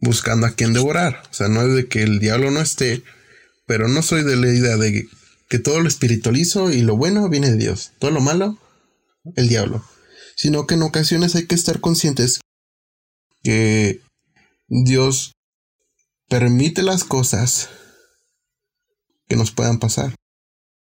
buscando 0.00 0.48
a 0.48 0.50
quien 0.50 0.72
devorar. 0.72 1.22
O 1.30 1.32
sea, 1.32 1.46
no 1.48 1.62
es 1.62 1.74
de 1.74 1.86
que 1.86 2.02
el 2.02 2.18
diablo 2.18 2.50
no 2.50 2.60
esté, 2.60 3.04
pero 3.66 3.86
no 3.86 4.02
soy 4.02 4.24
de 4.24 4.34
la 4.34 4.48
idea 4.48 4.76
de 4.76 5.08
que 5.48 5.58
todo 5.60 5.80
lo 5.80 5.86
espiritualizo 5.86 6.72
y 6.72 6.82
lo 6.82 6.96
bueno 6.96 7.28
viene 7.28 7.52
de 7.52 7.56
Dios. 7.56 7.92
Todo 8.00 8.10
lo 8.10 8.20
malo, 8.20 8.58
el 9.36 9.48
diablo. 9.48 9.84
Sino 10.36 10.66
que 10.66 10.74
en 10.74 10.82
ocasiones 10.82 11.36
hay 11.36 11.46
que 11.46 11.54
estar 11.54 11.80
conscientes 11.80 12.40
que 13.44 14.02
Dios 14.66 15.34
permite 16.28 16.82
las 16.82 17.04
cosas 17.04 17.68
que 19.28 19.36
nos 19.36 19.52
puedan 19.52 19.78
pasar. 19.78 20.16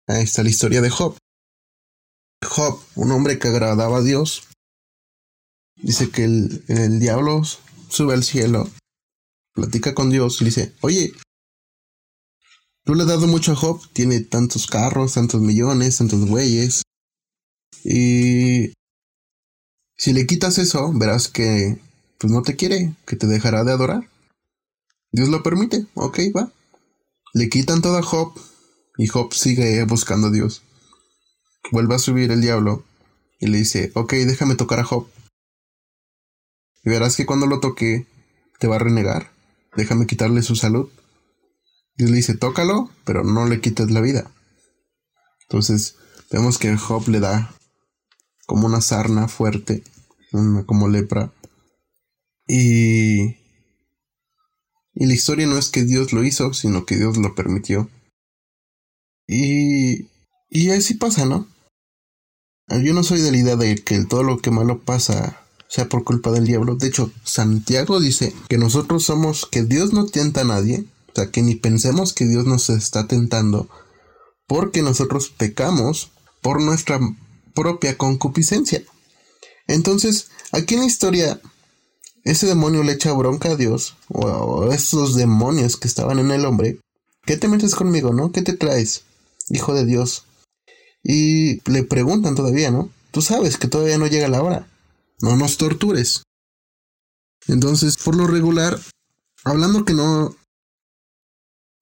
Ahí 0.06 0.24
está 0.24 0.44
la 0.44 0.50
historia 0.50 0.82
de 0.82 0.92
Job. 0.92 1.18
Job, 2.44 2.80
un 2.94 3.12
hombre 3.12 3.40
que 3.40 3.48
agradaba 3.48 3.98
a 3.98 4.04
Dios, 4.04 4.44
dice 5.76 6.10
que 6.10 6.24
el, 6.24 6.64
el 6.68 7.00
diablo 7.00 7.42
sube 7.90 8.14
al 8.14 8.24
cielo, 8.24 8.70
platica 9.54 9.94
con 9.94 10.10
Dios 10.10 10.42
y 10.42 10.46
dice, 10.46 10.74
oye, 10.82 11.12
tú 12.84 12.96
le 12.96 13.04
has 13.04 13.10
dado 13.10 13.28
mucho 13.28 13.52
a 13.54 13.56
Job, 13.56 13.82
tiene 13.94 14.22
tantos 14.22 14.68
carros, 14.68 15.14
tantos 15.14 15.42
millones, 15.42 15.98
tantos 15.98 16.28
bueyes, 16.28 16.84
y 17.86 18.74
si 19.96 20.14
le 20.14 20.26
quitas 20.26 20.58
eso, 20.58 20.92
verás 20.94 21.28
que 21.28 21.80
pues 22.18 22.34
no 22.34 22.42
te 22.42 22.56
quiere, 22.56 22.96
que 23.06 23.16
te 23.16 23.28
dejará 23.28 23.64
de 23.64 23.72
adorar. 23.72 24.10
Dios 25.12 25.30
lo 25.30 25.44
permite, 25.44 25.86
ok, 25.94 26.20
va. 26.36 26.52
Le 27.34 27.48
quitan 27.48 27.84
todo 27.84 27.98
a 27.98 28.02
Job 28.02 28.34
y 28.98 29.06
Job 29.06 29.34
sigue 29.34 29.84
buscando 29.84 30.28
a 30.28 30.32
Dios. 30.32 30.64
Vuelve 31.72 31.94
a 31.94 32.00
subir 32.00 32.32
el 32.32 32.42
diablo 32.42 32.84
y 33.40 33.48
le 33.48 33.60
dice, 33.60 33.92
ok, 33.94 34.14
déjame 34.14 34.56
tocar 34.56 34.80
a 34.80 34.84
Job. 34.84 35.08
Y 36.86 36.90
verás 36.90 37.18
que 37.18 37.26
cuando 37.26 37.48
lo 37.48 37.60
toque 37.60 38.08
te 38.60 38.68
va 38.68 38.78
a 38.78 38.80
renegar. 38.80 39.32
Déjame 39.76 40.08
quitarle 40.08 40.42
su 40.42 40.56
salud. 40.56 40.90
Dios 41.98 42.10
le 42.12 42.18
dice, 42.18 42.38
tócalo, 42.38 42.90
pero 43.04 43.24
no 43.24 43.46
le 43.48 43.60
quites 43.60 43.92
la 43.92 44.02
vida. 44.02 44.32
Entonces 45.44 45.96
vemos 46.32 46.58
que 46.58 46.76
Job 46.78 47.08
le 47.08 47.20
da 47.20 47.54
como 48.46 48.68
una 48.68 48.82
sarna 48.82 49.28
fuerte, 49.28 49.84
como 50.66 50.88
lepra. 50.88 51.34
Y 52.48 53.36
y 54.96 55.06
la 55.08 55.14
historia 55.14 55.46
no 55.46 55.58
es 55.58 55.70
que 55.70 55.84
Dios 55.84 56.14
lo 56.14 56.24
hizo, 56.24 56.54
sino 56.54 56.86
que 56.86 56.96
Dios 56.96 57.18
lo 57.18 57.36
permitió. 57.36 57.90
Y, 59.28 60.08
y 60.50 60.70
así 60.70 60.94
pasa, 60.94 61.26
¿no? 61.26 61.48
Yo 62.70 62.94
no 62.94 63.04
soy 63.04 63.20
de 63.20 63.32
la 63.32 63.38
idea 63.38 63.56
de 63.58 63.76
que 63.76 64.06
todo 64.06 64.24
lo 64.24 64.40
que 64.40 64.52
malo 64.52 64.82
pasa 64.82 65.45
sea 65.68 65.90
por 65.90 66.04
culpa 66.04 66.32
del 66.32 66.46
diablo. 66.46 66.76
De 66.76 66.88
hecho, 66.88 67.12
Santiago 67.24 68.00
dice 68.00 68.34
que 68.48 68.58
nosotros 68.58 69.04
somos, 69.04 69.46
que 69.46 69.64
Dios 69.64 69.94
no 69.94 70.06
tienta 70.06 70.42
a 70.42 70.46
nadie, 70.46 70.86
o 71.10 71.16
sea, 71.16 71.32
que 71.32 71.42
ni 71.42 71.56
pensemos 71.56 72.14
que 72.14 72.26
Dios 72.26 72.46
nos 72.46 72.70
está 72.70 73.08
tentando, 73.08 73.70
porque 74.48 74.82
nosotros 74.82 75.30
pecamos 75.30 76.12
por 76.42 76.62
nuestra 76.62 77.00
propia 77.54 77.98
concupiscencia. 77.98 78.84
Entonces, 79.68 80.30
aquí 80.52 80.76
en 80.76 80.82
la 80.82 80.88
historia 80.88 81.42
ese 82.26 82.48
demonio 82.48 82.82
le 82.82 82.94
echa 82.94 83.14
bronca 83.14 83.52
a 83.52 83.56
Dios, 83.56 83.96
o, 84.10 84.72
esos 84.72 85.16
demonios 85.16 85.78
que 85.78 85.88
estaban 85.88 86.18
en 86.18 86.32
el 86.32 86.46
hombre. 86.46 86.80
¿Qué 87.24 87.38
te 87.38 87.48
metes 87.48 87.76
conmigo, 87.76 88.14
no? 88.14 88.32
¿Qué 88.32 88.42
te 88.42 88.54
traes, 88.54 89.04
hijo 89.50 89.76
de 89.76 89.86
Dios? 89.86 90.26
Y 91.04 91.62
le 91.70 91.84
preguntan 91.84 92.34
todavía, 92.34 92.72
¿no? 92.72 92.90
Tú 93.12 93.22
sabes 93.22 93.58
que 93.58 93.68
todavía 93.68 94.00
no 94.00 94.08
llega 94.08 94.28
la 94.28 94.42
hora. 94.42 94.68
No 95.22 95.36
nos 95.36 95.58
tortures. 95.58 96.24
Entonces, 97.48 97.98
por 97.98 98.16
lo 98.16 98.28
regular, 98.28 98.80
hablando 99.44 99.86
que 99.86 99.94
no 99.94 100.36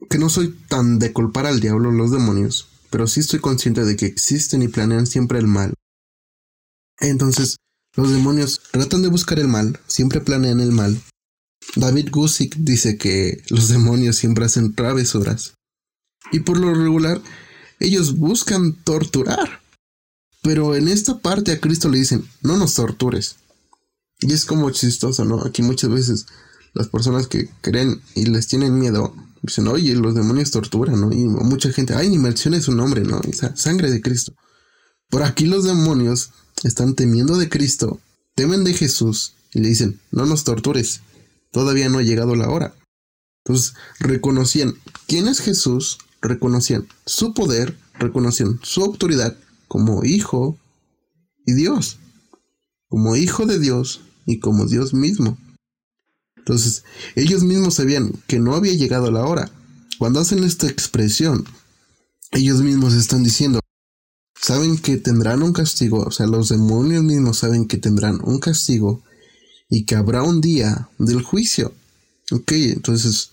que 0.10 0.18
no 0.18 0.30
soy 0.30 0.52
tan 0.68 1.00
de 1.00 1.14
culpar 1.14 1.46
al 1.46 1.62
diablo 1.62 1.90
los 1.92 2.12
demonios, 2.12 2.68
pero 2.90 3.08
sí 3.08 3.22
estoy 3.22 3.40
consciente 3.40 3.86
de 3.86 3.96
que 3.96 4.06
existen 4.06 4.62
y 4.62 4.68
planean 4.68 5.08
siempre 5.08 5.40
el 5.40 5.48
mal. 5.48 5.74
Entonces, 7.00 7.56
los 7.96 8.12
demonios 8.12 8.62
tratan 8.72 9.02
de 9.02 9.08
buscar 9.08 9.40
el 9.40 9.48
mal, 9.48 9.80
siempre 9.88 10.22
planean 10.22 10.60
el 10.60 10.72
mal. 10.72 11.02
David 11.76 12.10
Gusick 12.12 12.56
dice 12.58 12.98
que 12.98 13.42
los 13.50 13.70
demonios 13.70 14.18
siempre 14.18 14.46
hacen 14.46 14.76
travesuras. 14.76 15.54
Y 16.32 16.42
por 16.42 16.58
lo 16.60 16.74
regular, 16.74 17.22
ellos 17.80 18.18
buscan 18.18 18.74
torturar. 18.84 19.63
Pero 20.44 20.76
en 20.76 20.90
esta 20.90 21.18
parte 21.18 21.54
a 21.54 21.60
Cristo 21.60 21.90
le 21.90 21.98
dicen, 21.98 22.28
no 22.42 22.58
nos 22.58 22.76
tortures. 22.76 23.38
Y 24.20 24.32
es 24.32 24.46
como 24.46 24.70
chistoso, 24.70 25.26
¿no? 25.26 25.42
Aquí 25.44 25.62
muchas 25.62 25.90
veces 25.90 26.26
las 26.74 26.90
personas 26.90 27.28
que 27.28 27.50
creen 27.62 28.02
y 28.14 28.26
les 28.26 28.48
tienen 28.48 28.78
miedo 28.78 29.16
dicen, 29.42 29.68
oye, 29.68 29.96
los 29.96 30.16
demonios 30.16 30.52
torturan, 30.52 31.00
¿no? 31.00 31.12
Y 31.12 31.24
mucha 31.24 31.72
gente, 31.72 31.94
ay, 31.96 32.10
ni 32.10 32.18
menciones 32.18 32.66
su 32.66 32.74
nombre, 32.74 33.02
¿no? 33.02 33.22
Esa 33.22 33.56
sangre 33.56 33.90
de 33.90 34.02
Cristo. 34.02 34.34
Por 35.10 35.24
aquí 35.24 35.46
los 35.46 35.64
demonios 35.64 36.32
están 36.64 36.96
temiendo 36.96 37.38
de 37.38 37.50
Cristo, 37.50 38.00
temen 38.36 38.64
de 38.64 38.74
Jesús 38.74 39.34
y 39.54 39.60
le 39.60 39.70
dicen, 39.70 40.00
no 40.12 40.26
nos 40.26 40.44
tortures, 40.44 41.02
todavía 41.52 41.90
no 41.90 42.00
ha 42.00 42.04
llegado 42.04 42.36
la 42.36 42.50
hora. 42.50 42.74
Entonces 43.46 43.76
reconocían 44.00 44.76
quién 45.08 45.28
es 45.28 45.40
Jesús, 45.40 46.00
reconocían 46.22 46.88
su 47.06 47.34
poder, 47.34 47.78
reconocían 48.00 48.60
su 48.64 48.82
autoridad 48.84 49.38
como 49.74 50.06
hijo 50.06 50.56
y 51.48 51.54
Dios, 51.54 51.98
como 52.90 53.16
hijo 53.16 53.48
de 53.48 53.58
Dios 53.58 54.02
y 54.28 54.38
como 54.38 54.68
Dios 54.68 54.94
mismo. 54.94 55.36
Entonces, 56.38 56.84
ellos 57.16 57.44
mismos 57.44 57.74
sabían 57.74 58.14
que 58.28 58.38
no 58.38 58.54
había 58.54 58.76
llegado 58.76 59.10
la 59.10 59.26
hora. 59.26 59.50
Cuando 59.98 60.20
hacen 60.20 60.44
esta 60.44 60.68
expresión, 60.68 61.46
ellos 62.34 62.62
mismos 62.62 62.94
están 62.94 63.24
diciendo, 63.24 63.62
saben 64.40 64.78
que 64.78 64.98
tendrán 64.98 65.42
un 65.42 65.54
castigo, 65.54 66.04
o 66.04 66.12
sea, 66.12 66.28
los 66.28 66.50
demonios 66.50 67.04
mismos 67.04 67.40
saben 67.40 67.68
que 67.68 67.78
tendrán 67.78 68.20
un 68.24 68.38
castigo 68.40 69.02
y 69.72 69.86
que 69.86 69.96
habrá 69.96 70.22
un 70.22 70.40
día 70.40 70.88
del 71.00 71.24
juicio. 71.24 71.74
Ok, 72.30 72.52
entonces 72.52 73.32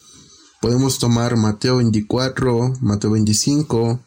podemos 0.62 0.98
tomar 0.98 1.36
Mateo 1.36 1.76
24, 1.76 2.78
Mateo 2.80 3.10
25, 3.10 4.00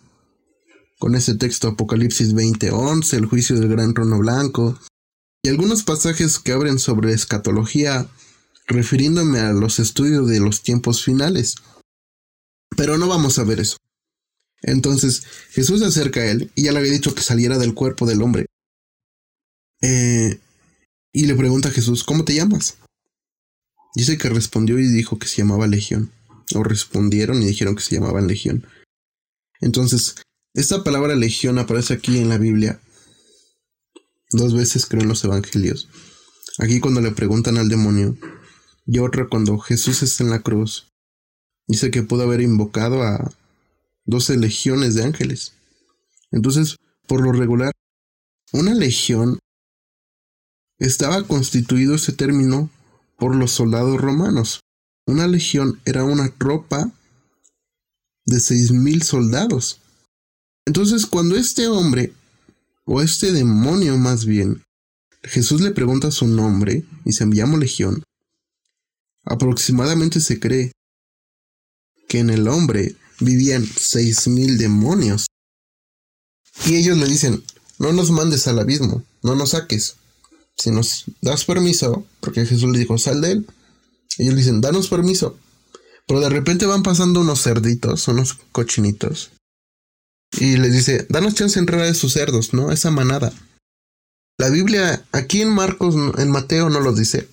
con 1.03 1.15
ese 1.15 1.35
texto 1.35 1.67
Apocalipsis 1.67 2.33
20:11, 2.33 3.17
el 3.17 3.25
juicio 3.25 3.59
del 3.59 3.67
gran 3.67 3.93
trono 3.93 4.19
blanco, 4.19 4.79
y 5.43 5.49
algunos 5.49 5.83
pasajes 5.83 6.39
que 6.39 6.53
abren 6.53 6.79
sobre 6.79 7.11
escatología, 7.11 8.07
refiriéndome 8.67 9.39
a 9.41 9.51
los 9.51 9.79
estudios 9.79 10.29
de 10.29 10.39
los 10.39 10.63
tiempos 10.63 11.03
finales. 11.03 11.55
Pero 12.77 12.97
no 12.97 13.09
vamos 13.09 13.37
a 13.37 13.43
ver 13.43 13.59
eso. 13.59 13.75
Entonces 14.61 15.25
Jesús 15.51 15.81
se 15.81 15.87
acerca 15.87 16.21
a 16.21 16.31
él 16.31 16.53
y 16.55 16.63
ya 16.63 16.71
le 16.71 16.79
había 16.79 16.93
dicho 16.93 17.13
que 17.13 17.21
saliera 17.21 17.57
del 17.57 17.73
cuerpo 17.73 18.05
del 18.05 18.21
hombre. 18.21 18.45
Eh, 19.81 20.39
Y 21.11 21.25
le 21.25 21.35
pregunta 21.35 21.67
a 21.67 21.73
Jesús, 21.73 22.05
¿cómo 22.05 22.23
te 22.23 22.33
llamas? 22.33 22.77
Dice 23.93 24.17
que 24.17 24.29
respondió 24.29 24.79
y 24.79 24.87
dijo 24.87 25.19
que 25.19 25.27
se 25.27 25.41
llamaba 25.41 25.67
Legión. 25.67 26.13
O 26.55 26.63
respondieron 26.63 27.43
y 27.43 27.45
dijeron 27.45 27.75
que 27.75 27.83
se 27.83 27.95
llamaban 27.95 28.27
Legión. 28.27 28.65
Entonces, 29.59 30.15
esta 30.53 30.83
palabra 30.83 31.15
Legión 31.15 31.57
aparece 31.57 31.93
aquí 31.93 32.17
en 32.17 32.29
la 32.29 32.37
Biblia 32.37 32.79
dos 34.31 34.53
veces, 34.53 34.85
creo, 34.85 35.01
en 35.01 35.09
los 35.09 35.23
Evangelios. 35.23 35.89
Aquí 36.59 36.79
cuando 36.79 37.01
le 37.01 37.11
preguntan 37.11 37.57
al 37.57 37.69
demonio 37.69 38.17
y 38.85 38.99
otra 38.99 39.27
cuando 39.27 39.57
Jesús 39.59 40.03
está 40.03 40.23
en 40.23 40.29
la 40.29 40.41
cruz. 40.41 40.87
Dice 41.67 41.91
que 41.91 42.03
pudo 42.03 42.23
haber 42.23 42.41
invocado 42.41 43.03
a 43.03 43.31
doce 44.05 44.37
legiones 44.37 44.95
de 44.95 45.03
ángeles. 45.03 45.53
Entonces, 46.31 46.77
por 47.07 47.21
lo 47.21 47.31
regular, 47.31 47.71
una 48.51 48.73
legión 48.73 49.39
estaba 50.77 51.23
constituido 51.23 51.95
ese 51.95 52.11
término 52.11 52.69
por 53.17 53.35
los 53.35 53.51
soldados 53.51 53.99
romanos. 53.99 54.59
Una 55.05 55.27
legión 55.27 55.79
era 55.85 56.03
una 56.03 56.29
tropa 56.29 56.91
de 58.25 58.39
seis 58.39 58.71
mil 58.71 59.03
soldados. 59.03 59.79
Entonces, 60.65 61.05
cuando 61.05 61.35
este 61.35 61.67
hombre, 61.67 62.13
o 62.85 63.01
este 63.01 63.31
demonio 63.31 63.97
más 63.97 64.25
bien, 64.25 64.63
Jesús 65.23 65.61
le 65.61 65.71
pregunta 65.71 66.11
su 66.11 66.27
nombre 66.27 66.85
y 67.05 67.13
se 67.13 67.25
llama 67.25 67.57
legión, 67.57 68.03
aproximadamente 69.25 70.19
se 70.19 70.39
cree 70.39 70.71
que 72.07 72.19
en 72.19 72.29
el 72.29 72.47
hombre 72.47 72.95
vivían 73.19 73.65
seis 73.65 74.27
mil 74.27 74.57
demonios. 74.57 75.27
Y 76.65 76.75
ellos 76.75 76.97
le 76.97 77.07
dicen, 77.07 77.43
no 77.79 77.91
nos 77.91 78.11
mandes 78.11 78.47
al 78.47 78.59
abismo, 78.59 79.03
no 79.21 79.35
nos 79.35 79.51
saques. 79.51 79.95
Si 80.55 80.69
nos 80.69 81.05
das 81.21 81.45
permiso, 81.45 82.05
porque 82.19 82.45
Jesús 82.45 82.71
le 82.71 82.79
dijo, 82.79 82.97
sal 82.97 83.21
de 83.21 83.31
él. 83.31 83.47
Ellos 84.17 84.35
dicen, 84.35 84.61
danos 84.61 84.87
permiso. 84.87 85.37
Pero 86.07 86.19
de 86.19 86.29
repente 86.29 86.65
van 86.65 86.83
pasando 86.83 87.21
unos 87.21 87.41
cerditos, 87.41 88.07
unos 88.07 88.35
cochinitos. 88.51 89.31
Y 90.39 90.57
les 90.57 90.73
dice, 90.73 91.05
danos 91.09 91.35
chance 91.35 91.55
de 91.55 91.61
entrar 91.61 91.81
a 91.81 91.87
esos 91.87 92.13
cerdos, 92.13 92.53
¿no? 92.53 92.71
Esa 92.71 92.91
manada. 92.91 93.31
La 94.37 94.49
Biblia, 94.49 95.05
aquí 95.11 95.41
en 95.41 95.49
Marcos, 95.49 95.95
en 96.17 96.31
Mateo 96.31 96.69
no 96.69 96.79
lo 96.79 96.93
dice, 96.93 97.29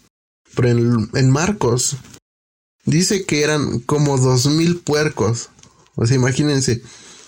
pero 0.55 0.69
en, 0.69 1.11
en 1.15 1.31
Marcos 1.31 1.97
dice 2.85 3.25
que 3.25 3.43
eran 3.43 3.81
como 3.81 4.19
dos 4.19 4.47
mil 4.47 4.79
puercos. 4.79 5.49
O 5.95 6.07
sea, 6.07 6.17
imagínense, 6.17 6.83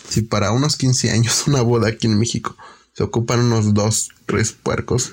si 0.08 0.22
para 0.22 0.52
unos 0.52 0.76
15 0.76 1.10
años 1.10 1.44
una 1.46 1.62
boda 1.62 1.88
aquí 1.88 2.06
en 2.06 2.18
México 2.18 2.56
se 2.94 3.02
ocupan 3.02 3.40
unos 3.40 3.74
dos, 3.74 4.10
tres 4.26 4.52
puercos. 4.52 5.12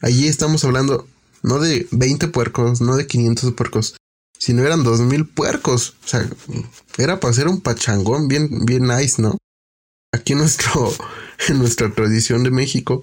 Allí 0.00 0.28
estamos 0.28 0.64
hablando 0.64 1.08
no 1.42 1.58
de 1.58 1.86
20 1.90 2.28
puercos, 2.28 2.80
no 2.80 2.96
de 2.96 3.06
500 3.06 3.54
puercos, 3.54 3.96
sino 4.38 4.64
eran 4.64 4.84
2000 4.84 5.28
puercos. 5.28 5.94
O 6.04 6.08
sea, 6.08 6.28
era 6.98 7.20
para 7.20 7.32
hacer 7.32 7.48
un 7.48 7.60
pachangón 7.60 8.28
bien, 8.28 8.64
bien 8.64 8.86
nice, 8.86 9.20
¿no? 9.20 9.36
Aquí 10.16 10.32
en, 10.32 10.38
nuestro, 10.38 10.92
en 11.48 11.58
nuestra 11.58 11.92
tradición 11.92 12.42
de 12.42 12.50
México. 12.50 13.02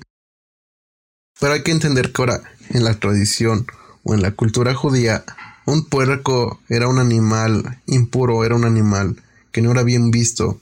Pero 1.39 1.53
hay 1.53 1.63
que 1.63 1.71
entender 1.71 2.11
que 2.11 2.21
ahora 2.21 2.41
en 2.69 2.83
la 2.83 2.99
tradición 2.99 3.67
o 4.03 4.13
en 4.13 4.21
la 4.21 4.31
cultura 4.31 4.73
judía, 4.73 5.23
un 5.65 5.85
puerco 5.85 6.59
era 6.69 6.87
un 6.87 6.99
animal 6.99 7.81
impuro, 7.85 8.43
era 8.43 8.55
un 8.55 8.65
animal 8.65 9.21
que 9.51 9.61
no 9.61 9.71
era 9.71 9.83
bien 9.83 10.11
visto. 10.11 10.59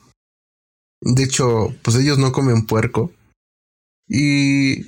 De 1.02 1.24
hecho, 1.24 1.74
pues 1.82 1.96
ellos 1.98 2.20
no 2.20 2.32
comen 2.32 2.66
puerco. 2.66 3.12
Y 4.08 4.88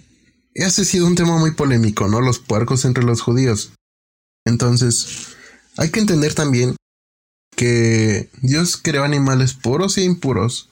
ese 0.53 0.81
ha 0.81 0.85
sido 0.85 1.07
un 1.07 1.15
tema 1.15 1.37
muy 1.37 1.51
polémico, 1.51 2.07
¿no? 2.07 2.19
Los 2.19 2.39
puercos 2.39 2.85
entre 2.85 3.03
los 3.03 3.21
judíos. 3.21 3.71
Entonces, 4.45 5.35
hay 5.77 5.89
que 5.89 6.01
entender 6.01 6.33
también 6.35 6.75
que 7.55 8.29
Dios 8.41 8.77
creó 8.77 9.03
animales 9.03 9.53
puros 9.53 9.97
e 9.97 10.03
impuros, 10.03 10.69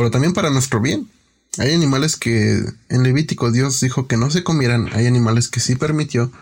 pero 0.00 0.10
también 0.10 0.32
para 0.32 0.48
nuestro 0.48 0.80
bien. 0.80 1.10
Hay 1.58 1.74
animales 1.74 2.16
que 2.16 2.64
en 2.88 3.02
Levítico 3.02 3.52
Dios 3.52 3.82
dijo 3.82 4.06
que 4.06 4.16
no 4.16 4.30
se 4.30 4.42
comieran, 4.42 4.88
hay 4.94 5.06
animales 5.06 5.48
que 5.48 5.60
sí 5.60 5.76
permitió. 5.76 6.32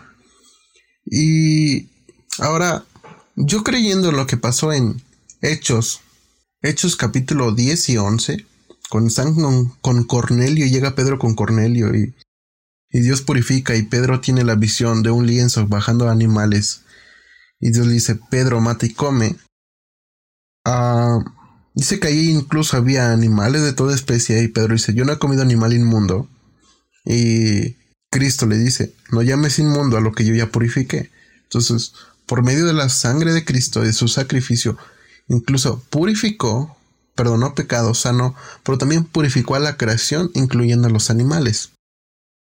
Y 1.03 1.89
ahora, 2.37 2.85
yo 3.35 3.65
creyendo 3.65 4.13
lo 4.13 4.27
que 4.27 4.37
pasó 4.37 4.71
en 4.71 5.01
Hechos, 5.41 5.99
Hechos 6.61 6.95
capítulo 6.95 7.51
10 7.51 7.89
y 7.89 7.97
11, 7.97 8.45
cuando 8.89 9.09
están 9.09 9.35
con, 9.81 10.05
Cornelio 10.05 10.65
llega 10.65 10.95
Pedro 10.95 11.19
con 11.19 11.35
Cornelio 11.35 11.93
y, 11.93 12.15
y, 12.91 13.01
Dios 13.01 13.21
purifica 13.21 13.75
y 13.75 13.83
Pedro 13.83 14.21
tiene 14.21 14.45
la 14.45 14.55
visión 14.55 15.03
de 15.03 15.11
un 15.11 15.27
lienzo 15.27 15.67
bajando 15.67 16.07
animales 16.07 16.83
y 17.59 17.71
Dios 17.71 17.87
le 17.87 17.91
dice, 17.91 18.15
Pedro 18.15 18.61
mata 18.61 18.85
y 18.85 18.93
come. 18.93 19.35
Ah, 20.63 21.19
dice 21.73 21.99
que 21.99 22.07
ahí 22.07 22.29
incluso 22.29 22.77
había 22.77 23.11
animales 23.11 23.61
de 23.63 23.73
toda 23.73 23.95
especie 23.95 24.41
y 24.43 24.47
Pedro 24.47 24.73
dice, 24.73 24.93
yo 24.93 25.05
no 25.05 25.13
he 25.13 25.19
comido 25.19 25.41
animal 25.41 25.73
inmundo. 25.73 26.27
Y 27.05 27.77
Cristo 28.09 28.45
le 28.45 28.57
dice, 28.57 28.93
no 29.11 29.21
llames 29.21 29.59
inmundo 29.59 29.97
a 29.97 30.01
lo 30.01 30.11
que 30.11 30.25
yo 30.25 30.33
ya 30.33 30.51
purifiqué. 30.51 31.11
Entonces, 31.43 31.93
por 32.25 32.43
medio 32.43 32.65
de 32.65 32.73
la 32.73 32.89
sangre 32.89 33.33
de 33.33 33.45
Cristo, 33.45 33.81
de 33.81 33.93
su 33.93 34.07
sacrificio, 34.07 34.77
incluso 35.27 35.83
purificó 35.89 36.75
perdonó 37.19 37.53
pecado, 37.53 37.93
sano, 37.95 38.33
pero 38.63 38.77
también 38.77 39.03
purificó 39.03 39.55
a 39.55 39.59
la 39.59 39.75
creación, 39.75 40.31
incluyendo 40.35 40.87
a 40.87 40.89
los 40.89 41.09
animales. 41.09 41.71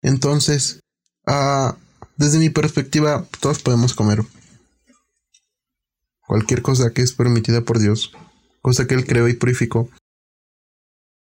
Entonces, 0.03 0.81
ah, 1.25 1.75
desde 2.15 2.37
mi 2.37 2.51
perspectiva, 2.51 3.25
todos 3.39 3.57
podemos 3.57 3.95
comer 3.95 4.23
cualquier 6.27 6.61
cosa 6.61 6.93
que 6.93 7.01
es 7.01 7.11
permitida 7.11 7.61
por 7.61 7.79
Dios, 7.79 8.11
cosa 8.61 8.87
que 8.87 8.95
Él 8.95 9.05
creó 9.05 9.27
y 9.27 9.33
purificó. 9.33 9.89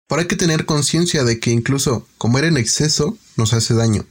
Pero 0.08 0.20
hay 0.20 0.28
que 0.28 0.36
tener 0.36 0.66
conciencia 0.66 1.24
de 1.24 1.40
que 1.40 1.50
incluso 1.50 2.06
comer 2.18 2.44
en 2.44 2.56
exceso 2.56 3.18
nos 3.36 3.52
hace 3.52 3.74
daño. 3.74 4.06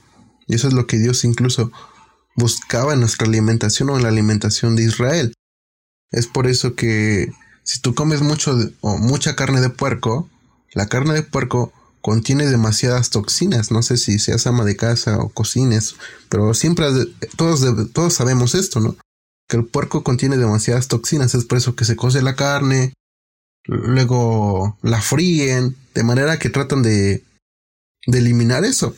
Y 0.48 0.56
eso 0.56 0.68
es 0.68 0.74
lo 0.74 0.88
que 0.88 0.98
Dios 0.98 1.24
incluso 1.24 1.72
buscaba 2.36 2.94
en 2.94 3.00
nuestra 3.00 3.28
alimentación 3.28 3.90
o 3.90 3.98
en 3.98 4.04
la 4.04 4.10
alimentación 4.10 4.76
de 4.76 4.84
Israel. 4.84 5.34
Es 6.12 6.28
por 6.28 6.48
eso 6.48 6.76
que 6.76 7.32
si 7.64 7.80
tú 7.80 7.96
comes 7.96 8.22
mucho 8.22 8.58
o 8.82 8.98
mucha 8.98 9.36
carne 9.36 9.62
de 9.62 9.70
puerco, 9.70 10.30
la 10.74 10.88
carne 10.88 11.14
de 11.14 11.24
puerco 11.24 11.74
contiene 12.02 12.46
demasiadas 12.46 13.10
toxinas. 13.10 13.72
No 13.72 13.82
sé 13.82 13.98
si 13.98 14.20
seas 14.20 14.46
ama 14.46 14.64
de 14.66 14.76
casa 14.76 15.18
o 15.18 15.30
cocines, 15.30 15.96
pero 16.30 16.54
siempre 16.54 16.86
todos, 17.36 17.66
todos 17.94 18.14
sabemos 18.14 18.54
esto, 18.54 18.80
¿no? 18.80 18.96
Que 19.48 19.58
el 19.58 19.66
puerco 19.66 20.04
contiene 20.04 20.38
demasiadas 20.38 20.88
toxinas. 20.88 21.34
Es 21.34 21.46
por 21.46 21.58
eso 21.58 21.76
que 21.76 21.86
se 21.86 21.96
cose 21.96 22.22
la 22.22 22.36
carne, 22.36 22.94
luego 23.66 24.78
la 24.82 25.02
fríen, 25.02 25.76
de 25.94 26.04
manera 26.04 26.40
que 26.40 26.50
tratan 26.50 26.84
de, 26.84 27.24
de 28.08 28.18
eliminar 28.18 28.66
eso. 28.66 28.96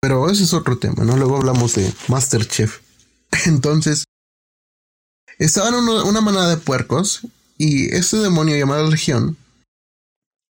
Pero 0.00 0.30
ese 0.30 0.44
es 0.44 0.54
otro 0.54 0.78
tema, 0.78 1.04
¿no? 1.04 1.16
Luego 1.16 1.36
hablamos 1.36 1.74
de 1.74 1.92
Masterchef. 2.08 2.80
Entonces, 3.46 4.04
estaban 5.38 5.74
una 5.74 6.20
manada 6.20 6.50
de 6.50 6.56
puercos 6.56 7.22
y 7.56 7.94
este 7.94 8.18
demonio 8.18 8.56
llamado 8.56 8.88
Legión, 8.88 9.36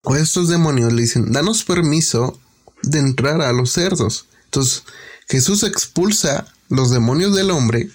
o 0.04 0.14
estos 0.16 0.48
demonios 0.48 0.92
le 0.92 1.02
dicen, 1.02 1.32
danos 1.32 1.64
permiso 1.64 2.38
de 2.82 2.98
entrar 2.98 3.40
a 3.42 3.52
los 3.52 3.72
cerdos. 3.72 4.26
Entonces 4.44 4.84
Jesús 5.28 5.62
expulsa 5.62 6.46
los 6.68 6.90
demonios 6.90 7.34
del 7.34 7.50
hombre 7.50 7.90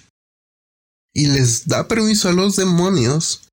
y 1.12 1.28
les 1.28 1.66
da 1.66 1.88
permiso 1.88 2.28
a 2.28 2.32
los 2.32 2.56
demonios 2.56 3.48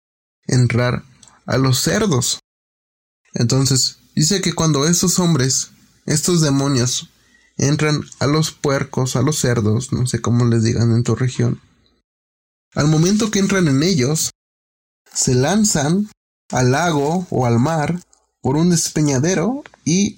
entrar 0.48 1.04
a 1.46 1.58
los 1.58 1.80
cerdos. 1.80 2.40
Entonces 3.34 3.98
dice 4.16 4.42
que 4.42 4.54
cuando 4.54 4.86
estos 4.86 5.20
hombres, 5.20 5.72
estos 6.06 6.42
demonios, 6.42 7.10
entran 7.58 8.02
a 8.20 8.28
los 8.28 8.52
puercos, 8.52 9.16
a 9.16 9.22
los 9.22 9.38
cerdos, 9.38 9.94
no 9.94 10.08
sé 10.08 10.22
cómo 10.22 10.46
les 10.46 10.64
digan 10.64 10.92
en 10.92 11.04
tu 11.04 11.16
región, 11.16 11.62
al 12.74 12.88
momento 12.88 13.32
que 13.32 13.40
entran 13.40 13.68
en 13.68 13.84
ellos, 13.84 14.32
se 15.14 15.36
lanzan 15.36 16.10
al 16.50 16.72
lago 16.72 17.28
o 17.30 17.46
al 17.46 17.60
mar 17.60 18.02
por 18.42 18.56
un 18.56 18.70
despeñadero 18.70 19.64
y 19.86 20.18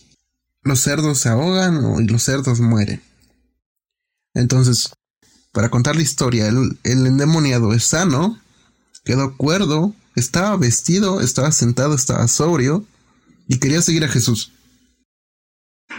los 0.61 0.79
cerdos 0.79 1.19
se 1.19 1.29
ahogan 1.29 2.01
y 2.01 2.07
los 2.07 2.23
cerdos 2.23 2.59
mueren. 2.59 3.01
Entonces, 4.33 4.91
para 5.51 5.69
contar 5.69 5.95
la 5.95 6.01
historia, 6.01 6.47
el, 6.47 6.79
endemoniado 6.83 7.73
es 7.73 7.85
sano, 7.85 8.39
quedó 9.03 9.37
cuerdo, 9.37 9.93
estaba 10.15 10.55
vestido, 10.57 11.21
estaba 11.21 11.51
sentado, 11.51 11.95
estaba 11.95 12.27
sobrio 12.27 12.85
y 13.47 13.59
quería 13.59 13.81
seguir 13.81 14.03
a 14.03 14.09
Jesús. 14.09 14.51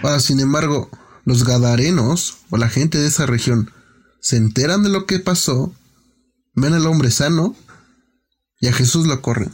Ahora, 0.03 0.20
sin 0.20 0.40
embargo, 0.40 0.90
los 1.24 1.44
gadarenos 1.44 2.38
o 2.50 2.57
la 2.57 2.68
gente 2.68 2.98
de 2.98 3.09
esa 3.09 3.27
región 3.27 3.70
se 4.20 4.37
enteran 4.37 4.83
de 4.83 4.88
lo 4.88 5.07
que 5.07 5.18
pasó, 5.18 5.72
ven 6.55 6.74
al 6.74 6.87
hombre 6.87 7.11
sano 7.11 7.55
y 8.61 8.68
a 8.68 8.72
Jesús 8.72 9.07
lo 9.07 9.20
corren. 9.20 9.53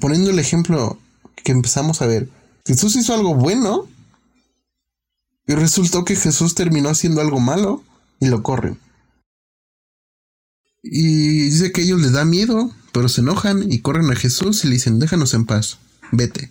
Poniendo 0.00 0.30
el 0.30 0.38
ejemplo 0.38 0.98
que 1.42 1.52
empezamos 1.52 2.00
a 2.00 2.06
ver, 2.06 2.28
Jesús 2.64 2.96
hizo 2.96 3.14
algo 3.14 3.34
bueno, 3.34 3.88
Y 5.46 5.54
resultó 5.54 6.04
que 6.04 6.14
Jesús 6.14 6.54
terminó 6.54 6.90
haciendo 6.90 7.20
algo 7.20 7.40
malo 7.40 7.82
y 8.20 8.28
lo 8.28 8.40
corren. 8.44 8.78
Y 10.82 11.50
dice 11.50 11.72
que 11.72 11.82
ellos 11.82 12.00
les 12.00 12.12
da 12.12 12.24
miedo, 12.24 12.74
pero 12.92 13.08
se 13.08 13.20
enojan 13.20 13.70
y 13.70 13.80
corren 13.80 14.10
a 14.10 14.16
Jesús 14.16 14.64
y 14.64 14.68
le 14.68 14.74
dicen, 14.74 14.98
déjanos 14.98 15.34
en 15.34 15.46
paz, 15.46 15.78
vete. 16.12 16.50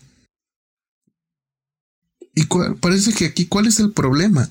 Y 2.36 2.46
parece 2.80 3.14
que 3.14 3.26
aquí, 3.26 3.48
¿cuál 3.48 3.68
es 3.68 3.80
el 3.80 3.92
problema? 3.92 4.50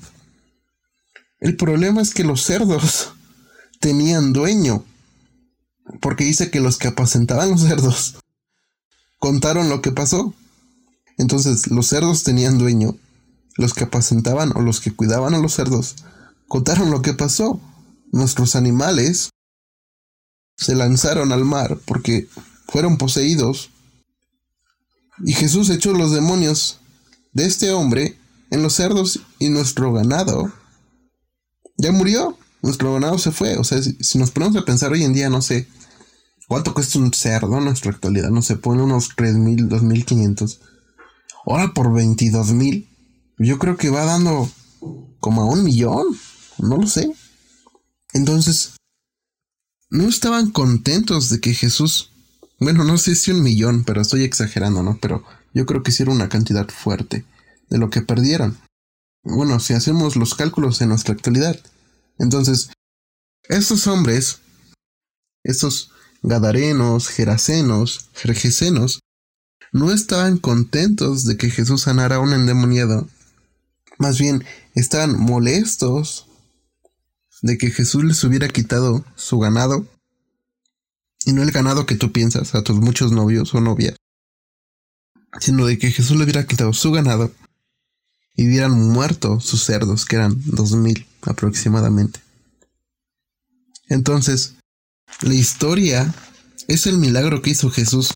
El 1.39 1.55
problema 1.55 2.01
es 2.01 2.13
que 2.13 2.23
los 2.23 2.43
cerdos 2.43 3.13
tenían 3.79 4.33
dueño. 4.33 4.83
Porque 6.01 6.23
dice 6.23 6.51
que 6.51 6.59
los 6.59 6.77
que 6.77 6.89
apacentaban 6.89 7.49
los 7.49 7.61
cerdos 7.61 8.17
contaron 9.19 9.69
lo 9.69 9.81
que 9.81 9.91
pasó. 9.91 10.35
Entonces 11.17 11.67
los 11.67 11.87
cerdos 11.87 12.23
tenían 12.23 12.57
dueño. 12.57 12.95
Los 13.55 13.73
que 13.73 13.85
apacentaban 13.85 14.51
o 14.55 14.61
los 14.61 14.81
que 14.81 14.91
cuidaban 14.91 15.33
a 15.33 15.39
los 15.39 15.53
cerdos 15.53 15.95
contaron 16.47 16.91
lo 16.91 17.01
que 17.01 17.13
pasó. 17.13 17.59
Nuestros 18.11 18.55
animales 18.55 19.29
se 20.59 20.75
lanzaron 20.75 21.31
al 21.31 21.45
mar 21.45 21.79
porque 21.85 22.27
fueron 22.67 22.97
poseídos. 22.97 23.69
Y 25.23 25.33
Jesús 25.33 25.69
echó 25.69 25.93
los 25.93 26.11
demonios 26.11 26.79
de 27.33 27.45
este 27.45 27.71
hombre 27.71 28.17
en 28.51 28.61
los 28.61 28.73
cerdos 28.73 29.21
y 29.39 29.49
nuestro 29.49 29.93
ganado 29.93 30.51
ya 31.77 31.91
murió. 31.91 32.37
Nuestro 32.61 32.93
ganado 32.93 33.17
se 33.17 33.31
fue. 33.31 33.57
O 33.57 33.63
sea, 33.63 33.81
si, 33.81 34.17
nos 34.17 34.31
ponemos 34.31 34.57
a 34.57 34.65
pensar 34.65 34.91
hoy 34.91 35.03
en 35.03 35.13
día, 35.13 35.29
no 35.29 35.41
sé 35.41 35.67
cuánto 36.47 36.73
cuesta 36.73 36.99
un 36.99 37.13
cerdo 37.13 37.57
en 37.57 37.65
nuestra 37.65 37.91
actualidad. 37.91 38.29
No 38.29 38.41
sé, 38.41 38.57
pone 38.57 38.83
unos 38.83 39.15
3.000, 39.15 39.69
2.500. 39.69 40.59
Ahora 41.45 41.73
por 41.73 41.87
22.000. 41.87 42.85
Yo 43.37 43.59
creo 43.59 43.77
que 43.77 43.89
va 43.89 44.03
dando 44.03 44.49
como 45.21 45.43
a 45.43 45.45
un 45.45 45.63
millón. 45.63 46.05
No 46.57 46.75
lo 46.75 46.87
sé. 46.87 47.13
Entonces, 48.11 48.73
no 49.89 50.07
estaban 50.07 50.51
contentos 50.51 51.29
de 51.29 51.39
que 51.39 51.53
Jesús, 51.53 52.11
bueno, 52.59 52.83
no 52.83 52.97
sé 52.97 53.15
si 53.15 53.31
un 53.31 53.41
millón, 53.41 53.83
pero 53.83 54.01
estoy 54.01 54.23
exagerando, 54.23 54.83
¿no? 54.83 54.99
Pero 55.01 55.23
yo 55.53 55.65
creo 55.65 55.83
que 55.83 55.91
sí 55.91 56.03
una 56.03 56.29
cantidad 56.29 56.67
fuerte 56.69 57.25
de 57.69 57.77
lo 57.77 57.89
que 57.89 58.01
perdieron. 58.01 58.57
Bueno, 59.23 59.59
si 59.59 59.73
hacemos 59.73 60.15
los 60.15 60.35
cálculos 60.35 60.81
en 60.81 60.89
nuestra 60.89 61.13
actualidad. 61.13 61.59
Entonces, 62.17 62.71
estos 63.43 63.87
hombres, 63.87 64.39
estos 65.43 65.91
gadarenos, 66.21 67.09
gerasenos, 67.09 68.09
jerjesenos, 68.13 68.99
no 69.71 69.91
estaban 69.91 70.37
contentos 70.37 71.25
de 71.25 71.37
que 71.37 71.49
Jesús 71.49 71.81
sanara 71.81 72.17
a 72.17 72.19
un 72.19 72.33
endemoniado. 72.33 73.07
Más 73.97 74.19
bien, 74.19 74.43
estaban 74.75 75.19
molestos 75.19 76.28
de 77.41 77.57
que 77.57 77.71
Jesús 77.71 78.03
les 78.03 78.23
hubiera 78.23 78.47
quitado 78.47 79.05
su 79.15 79.39
ganado. 79.39 79.87
Y 81.25 81.33
no 81.33 81.43
el 81.43 81.51
ganado 81.51 81.85
que 81.85 81.95
tú 81.95 82.11
piensas 82.11 82.55
a 82.55 82.63
tus 82.63 82.77
muchos 82.77 83.11
novios 83.11 83.53
o 83.53 83.61
novias, 83.61 83.95
sino 85.39 85.65
de 85.65 85.77
que 85.77 85.91
Jesús 85.91 86.17
le 86.17 86.23
hubiera 86.23 86.47
quitado 86.47 86.73
su 86.73 86.91
ganado 86.91 87.31
y 88.35 88.47
hubieran 88.47 88.71
muerto 88.71 89.39
sus 89.41 89.63
cerdos, 89.63 90.05
que 90.05 90.15
eran 90.15 90.41
dos 90.45 90.71
mil 90.71 91.05
aproximadamente. 91.23 92.21
Entonces, 93.89 94.55
la 95.21 95.33
historia 95.33 96.13
es 96.67 96.87
el 96.87 96.97
milagro 96.97 97.41
que 97.41 97.49
hizo 97.49 97.69
Jesús. 97.69 98.13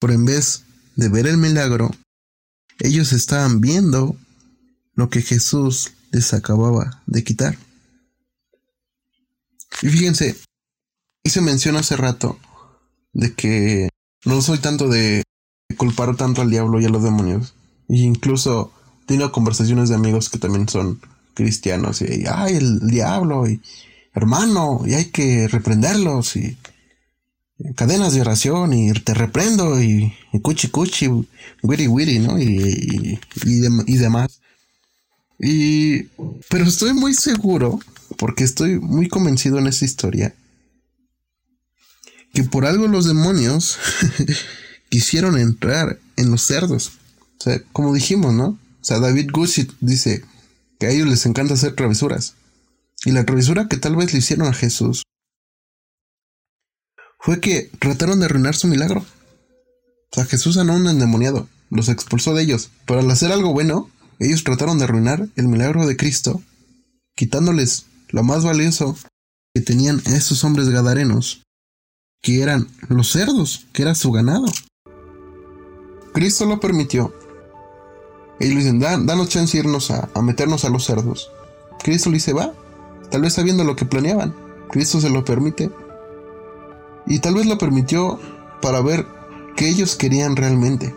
Pero 0.00 0.14
en 0.14 0.24
vez 0.24 0.64
de 0.96 1.08
ver 1.08 1.26
el 1.26 1.36
milagro, 1.36 1.90
ellos 2.80 3.12
estaban 3.12 3.60
viendo 3.60 4.16
lo 4.94 5.10
que 5.10 5.22
Jesús 5.22 5.92
les 6.10 6.32
acababa 6.34 7.02
de 7.06 7.24
quitar. 7.24 7.56
Y 9.82 9.88
fíjense, 9.88 10.36
hice 11.22 11.40
mención 11.40 11.76
hace 11.76 11.96
rato 11.96 12.38
de 13.12 13.34
que 13.34 13.88
no 14.24 14.42
soy 14.42 14.58
tanto 14.58 14.88
de 14.88 15.22
culpar 15.76 16.16
tanto 16.16 16.42
al 16.42 16.50
diablo 16.50 16.80
y 16.80 16.84
a 16.84 16.90
los 16.90 17.02
demonios, 17.02 17.54
y 17.88 18.02
incluso 18.02 18.72
tengo 19.06 19.32
conversaciones 19.32 19.88
de 19.88 19.94
amigos 19.94 20.28
que 20.28 20.38
también 20.38 20.68
son 20.68 21.00
cristianos 21.34 22.02
y, 22.02 22.24
ay, 22.28 22.56
el 22.56 22.80
diablo 22.80 23.48
y 23.48 23.60
hermano, 24.12 24.82
y 24.84 24.94
hay 24.94 25.06
que 25.06 25.48
reprenderlos 25.48 26.36
y 26.36 26.56
cadenas 27.74 28.14
de 28.14 28.20
oración 28.20 28.72
y 28.72 28.92
te 28.92 29.14
reprendo 29.14 29.80
y, 29.82 30.12
cuchi 30.42 30.68
cuchi, 30.68 31.08
wiri 31.62 31.88
wiri, 31.88 32.18
¿no? 32.18 32.38
Y, 32.38 33.18
y, 33.44 33.96
demás. 33.96 34.40
Y, 35.40 36.02
pero 36.50 36.64
estoy 36.64 36.92
muy 36.92 37.14
seguro, 37.14 37.80
porque 38.18 38.44
estoy 38.44 38.78
muy 38.78 39.08
convencido 39.08 39.58
en 39.58 39.66
esa 39.66 39.86
historia, 39.86 40.34
que 42.34 42.44
por 42.44 42.66
algo 42.66 42.86
los 42.88 43.06
demonios 43.06 43.78
quisieron 44.90 45.38
entrar 45.38 45.98
en 46.16 46.30
los 46.30 46.42
cerdos. 46.42 46.92
O 47.38 47.44
sea, 47.44 47.62
como 47.72 47.94
dijimos, 47.94 48.34
¿no? 48.34 48.48
O 48.48 48.84
sea, 48.84 48.98
David 48.98 49.30
Gushit 49.32 49.72
dice 49.80 50.22
que 50.78 50.86
a 50.86 50.90
ellos 50.90 51.08
les 51.08 51.24
encanta 51.24 51.54
hacer 51.54 51.74
travesuras. 51.74 52.34
Y 53.04 53.12
la 53.12 53.24
travesura 53.24 53.66
que 53.66 53.78
tal 53.78 53.96
vez 53.96 54.12
le 54.12 54.18
hicieron 54.18 54.46
a 54.46 54.52
Jesús 54.52 55.04
fue 57.18 57.40
que 57.40 57.70
trataron 57.78 58.20
de 58.20 58.26
arruinar 58.26 58.54
su 58.54 58.68
milagro. 58.68 59.00
O 59.00 60.14
sea, 60.14 60.26
Jesús 60.26 60.56
sanó 60.56 60.74
a 60.74 60.76
un 60.76 60.88
endemoniado, 60.88 61.48
los 61.70 61.88
expulsó 61.88 62.34
de 62.34 62.42
ellos, 62.42 62.70
pero 62.86 63.00
al 63.00 63.10
hacer 63.10 63.32
algo 63.32 63.52
bueno, 63.52 63.90
ellos 64.20 64.44
trataron 64.44 64.78
de 64.78 64.84
arruinar 64.84 65.28
el 65.34 65.48
milagro 65.48 65.86
de 65.86 65.96
Cristo, 65.96 66.40
quitándoles 67.16 67.86
lo 68.10 68.22
más 68.22 68.44
valioso 68.44 68.96
que 69.54 69.62
tenían 69.62 70.00
esos 70.06 70.44
hombres 70.44 70.68
gadarenos, 70.68 71.42
que 72.22 72.42
eran 72.42 72.68
los 72.88 73.10
cerdos, 73.10 73.66
que 73.72 73.82
era 73.82 73.96
su 73.96 74.12
ganado. 74.12 74.46
Cristo 76.12 76.46
lo 76.46 76.60
permitió 76.60 77.12
ellos 78.40 78.56
dicen, 78.56 78.80
danos 78.80 79.28
chance 79.28 79.56
de 79.56 79.64
irnos 79.64 79.90
a, 79.90 80.08
meternos 80.22 80.64
a 80.64 80.70
los 80.70 80.84
cerdos. 80.86 81.30
Cristo 81.82 82.08
le 82.08 82.14
dice, 82.14 82.32
va, 82.32 82.54
tal 83.10 83.20
vez 83.20 83.34
sabiendo 83.34 83.64
lo 83.64 83.76
que 83.76 83.84
planeaban. 83.84 84.34
Cristo 84.70 84.98
se 84.98 85.10
lo 85.10 85.26
permite. 85.26 85.70
Y 87.06 87.18
tal 87.18 87.34
vez 87.34 87.44
lo 87.44 87.58
permitió 87.58 88.18
para 88.62 88.80
ver 88.80 89.06
qué 89.56 89.68
ellos 89.68 89.94
querían 89.94 90.36
realmente. 90.36 90.94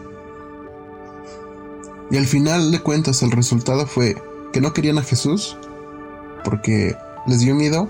Y 2.13 2.17
al 2.17 2.28
final 2.28 2.71
de 2.71 2.80
cuentas 2.80 3.23
el 3.23 3.32
resultado 3.32 3.88
fue 3.88 4.21
que 4.52 4.62
no 4.62 4.71
querían 4.71 4.99
a 4.99 5.02
Jesús 5.02 5.58
porque 6.43 6.95
les 7.26 7.39
dio 7.39 7.56
miedo, 7.56 7.89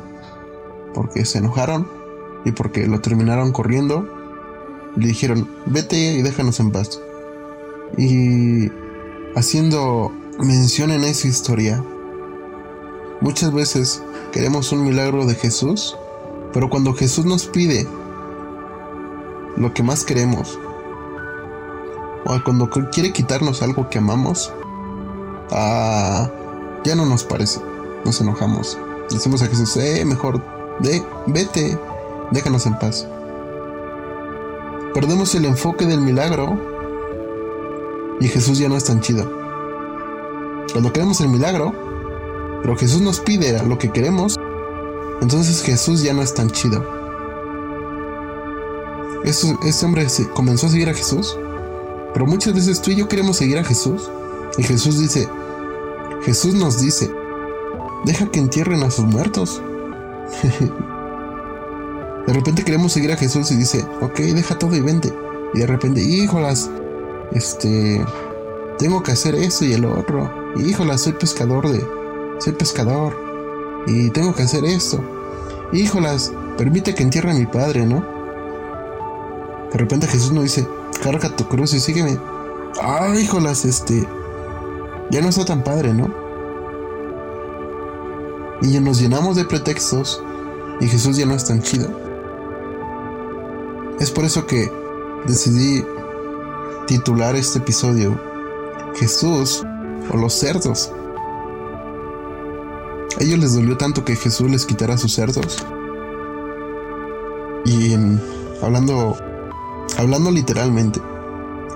porque 0.94 1.26
se 1.26 1.40
enojaron 1.40 1.90
y 2.46 2.54
porque 2.54 2.88
lo 2.88 3.02
terminaron 3.02 3.52
corriendo. 3.52 4.08
Le 4.96 5.08
dijeron, 5.08 5.50
vete 5.66 6.14
y 6.14 6.22
déjanos 6.22 6.62
en 6.62 6.72
paz. 6.72 7.02
Y 7.98 8.72
haciendo 9.36 10.14
mención 10.40 10.92
en 10.92 11.04
esa 11.04 11.28
historia. 11.28 11.84
Muchas 13.20 13.54
veces 13.54 14.02
queremos 14.32 14.72
un 14.72 14.86
milagro 14.86 15.26
de 15.26 15.36
Jesús, 15.36 15.98
pero 16.54 16.70
cuando 16.70 16.94
Jesús 16.94 17.26
nos 17.26 17.46
pide 17.48 17.86
lo 19.58 19.74
que 19.74 19.84
más 19.84 20.06
queremos, 20.06 20.58
o 22.26 22.44
cuando 22.44 22.70
quiere 22.70 23.12
quitarnos 23.12 23.62
algo 23.62 23.90
que 23.90 23.98
amamos, 23.98 24.52
ah, 25.52 26.30
ya 26.84 26.96
no 26.96 27.06
nos 27.06 27.24
parece, 27.24 27.60
nos 28.06 28.20
enojamos. 28.22 28.78
Decimos 29.10 29.42
a 29.42 29.48
Jesús, 29.48 29.76
eh, 29.78 30.04
mejor, 30.06 30.42
de, 30.80 31.04
vete, 31.28 31.78
déjanos 32.32 32.66
en 32.66 32.78
paz. 32.80 33.08
Perdemos 34.94 35.34
el 35.36 35.46
enfoque 35.46 35.86
del 35.86 36.02
milagro 36.02 36.58
y 38.20 38.28
Jesús 38.28 38.60
ya 38.60 38.70
no 38.70 38.78
es 38.78 38.86
tan 38.86 39.02
chido. 39.02 39.30
Cuando 40.72 40.94
queremos 40.94 41.20
el 41.22 41.30
milagro, 41.30 41.74
pero 42.62 42.78
Jesús 42.78 43.02
nos 43.02 43.20
pide 43.20 43.62
lo 43.64 43.78
que 43.78 43.92
queremos, 43.92 44.38
entonces 45.22 45.62
Jesús 45.62 46.02
ya 46.04 46.14
no 46.14 46.22
es 46.22 46.34
tan 46.34 46.50
chido. 46.50 46.84
Ese, 49.24 49.86
hombre 49.86 50.06
comenzó 50.34 50.68
a 50.68 50.70
seguir 50.70 50.90
a 50.90 50.94
Jesús, 50.94 51.38
pero 52.14 52.26
muchas 52.26 52.54
veces 52.54 52.82
tú 52.82 52.92
y 52.92 52.96
yo 52.96 53.08
queremos 53.08 53.38
seguir 53.38 53.58
a 53.58 53.64
Jesús, 53.64 54.10
y 54.58 54.64
Jesús 54.64 55.00
dice, 55.00 55.28
Jesús 56.24 56.54
nos 56.54 56.80
dice, 56.80 57.12
deja 58.06 58.28
que 58.28 58.40
entierren 58.40 58.84
a 58.84 58.92
sus 58.92 59.06
muertos. 59.06 59.62
de 62.28 62.34
repente 62.34 62.64
queremos 62.64 62.94
seguir 62.94 63.12
a 63.12 63.18
Jesús 63.18 63.52
y 63.52 63.56
dice, 63.56 63.86
ok, 64.02 64.20
deja 64.20 64.60
todo 64.60 64.76
y 64.76 64.82
vente. 64.82 65.14
Y 65.54 65.60
de 65.60 65.68
repente, 65.68 66.02
híjolas, 66.02 66.70
este, 67.32 68.06
tengo 68.78 69.04
que 69.04 69.12
hacer 69.12 69.36
eso 69.36 69.66
y 69.66 69.74
el 69.74 69.86
otro. 69.86 70.32
Híjola, 70.56 70.98
soy 70.98 71.14
pescador 71.14 71.70
de, 71.70 71.86
soy 72.40 72.54
pescador 72.54 73.16
y 73.88 74.10
tengo 74.12 74.34
que 74.34 74.44
hacer 74.44 74.66
esto. 74.66 75.04
Híjolas, 75.72 76.32
permite 76.58 76.94
que 76.94 77.04
entierre 77.04 77.32
a 77.32 77.36
mi 77.36 77.46
padre, 77.46 77.86
¿no? 77.86 78.06
De 79.72 79.80
repente 79.80 80.08
Jesús 80.08 80.32
nos 80.32 80.44
dice, 80.44 80.68
carga 81.04 81.36
tu 81.36 81.48
cruz 81.48 81.74
y 81.74 81.80
sígueme. 81.80 82.18
Ay, 82.82 83.20
híjolas, 83.20 83.66
este, 83.66 84.08
ya 85.12 85.22
no 85.22 85.30
está 85.30 85.46
tan 85.46 85.64
padre, 85.64 85.94
¿no? 85.94 86.08
Y 88.62 88.80
nos 88.80 89.00
llenamos 89.00 89.36
de 89.36 89.44
pretextos 89.44 90.24
y 90.80 90.88
Jesús 90.88 91.18
ya 91.18 91.26
no 91.26 91.36
es 91.36 91.46
tan 91.46 91.62
chido. 91.62 91.90
Es 94.00 94.10
por 94.10 94.24
eso 94.24 94.48
que 94.48 94.72
decidí 95.26 95.86
titular 96.88 97.36
este 97.36 97.60
episodio 97.60 98.20
Jesús 98.96 99.64
o 100.10 100.18
los 100.18 100.34
cerdos. 100.34 100.92
A 103.20 103.24
ellos 103.24 103.40
les 103.40 103.54
dolió 103.54 103.78
tanto 103.78 104.06
que 104.06 104.16
Jesús 104.16 104.50
les 104.50 104.66
quitara 104.66 104.98
sus 104.98 105.14
cerdos. 105.14 105.58
Y 107.66 107.96
hablando 108.62 109.18
hablando 109.98 110.32
literalmente, 110.32 111.02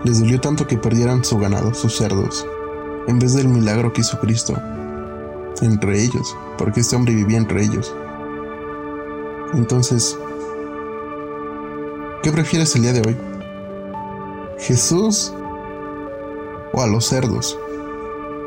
les 0.04 0.20
dolió 0.20 0.40
tanto 0.40 0.68
que 0.68 0.78
perdieran 0.78 1.24
su 1.24 1.38
ganado, 1.38 1.74
sus 1.74 1.98
cerdos, 1.98 2.46
en 3.08 3.20
vez 3.20 3.34
del 3.34 3.48
milagro 3.48 3.94
que 3.94 4.02
hizo 4.02 4.20
Cristo 4.20 4.56
entre 5.62 6.04
ellos, 6.04 6.36
porque 6.58 6.82
este 6.82 6.96
hombre 6.96 7.16
vivía 7.16 7.38
entre 7.38 7.64
ellos. 7.64 7.94
Entonces, 9.54 10.18
¿qué 12.22 12.32
prefieres 12.32 12.76
el 12.76 12.84
día 12.84 12.94
de 12.94 13.02
hoy? 13.08 13.18
¿Jesús 14.60 15.34
o 16.74 16.82
a 16.82 16.88
los 16.88 17.06
cerdos? 17.06 17.58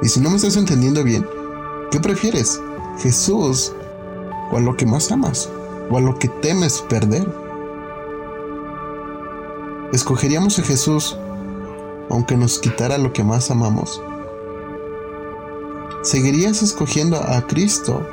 Y 0.03 0.09
si 0.09 0.21
no 0.21 0.31
me 0.31 0.37
estás 0.37 0.57
entendiendo 0.57 1.03
bien, 1.03 1.27
¿qué 1.91 2.01
prefieres? 2.01 2.61
¿Jesús 2.99 3.73
o 4.51 4.57
a 4.57 4.61
lo 4.61 4.77
que 4.77 4.87
más 4.87 5.11
amas? 5.11 5.49
¿O 5.91 5.97
a 5.97 6.01
lo 6.01 6.19
que 6.19 6.29
temes 6.29 6.81
perder? 6.83 7.27
¿Escogeríamos 9.93 10.57
a 10.61 10.63
Jesús 10.63 11.17
aunque 12.11 12.37
nos 12.37 12.61
quitara 12.61 12.97
lo 12.97 13.13
que 13.13 13.25
más 13.25 13.51
amamos? 13.51 14.01
¿Seguirías 16.03 16.63
escogiendo 16.63 17.17
a 17.17 17.45
Cristo 17.49 18.07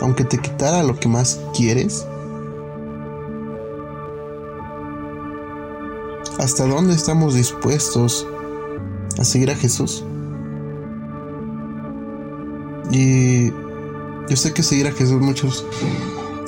aunque 0.00 0.22
te 0.24 0.38
quitara 0.38 0.84
lo 0.84 0.94
que 1.00 1.08
más 1.08 1.40
quieres? 1.56 2.06
¿Hasta 6.38 6.66
dónde 6.66 6.94
estamos 6.94 7.34
dispuestos 7.34 8.24
a 9.18 9.24
seguir 9.24 9.50
a 9.50 9.56
Jesús? 9.56 10.04
Y 12.92 13.50
yo 13.50 14.36
sé 14.36 14.54
que 14.54 14.62
seguir 14.62 14.86
a 14.86 14.92
Jesús 14.92 15.20
muchos 15.20 15.66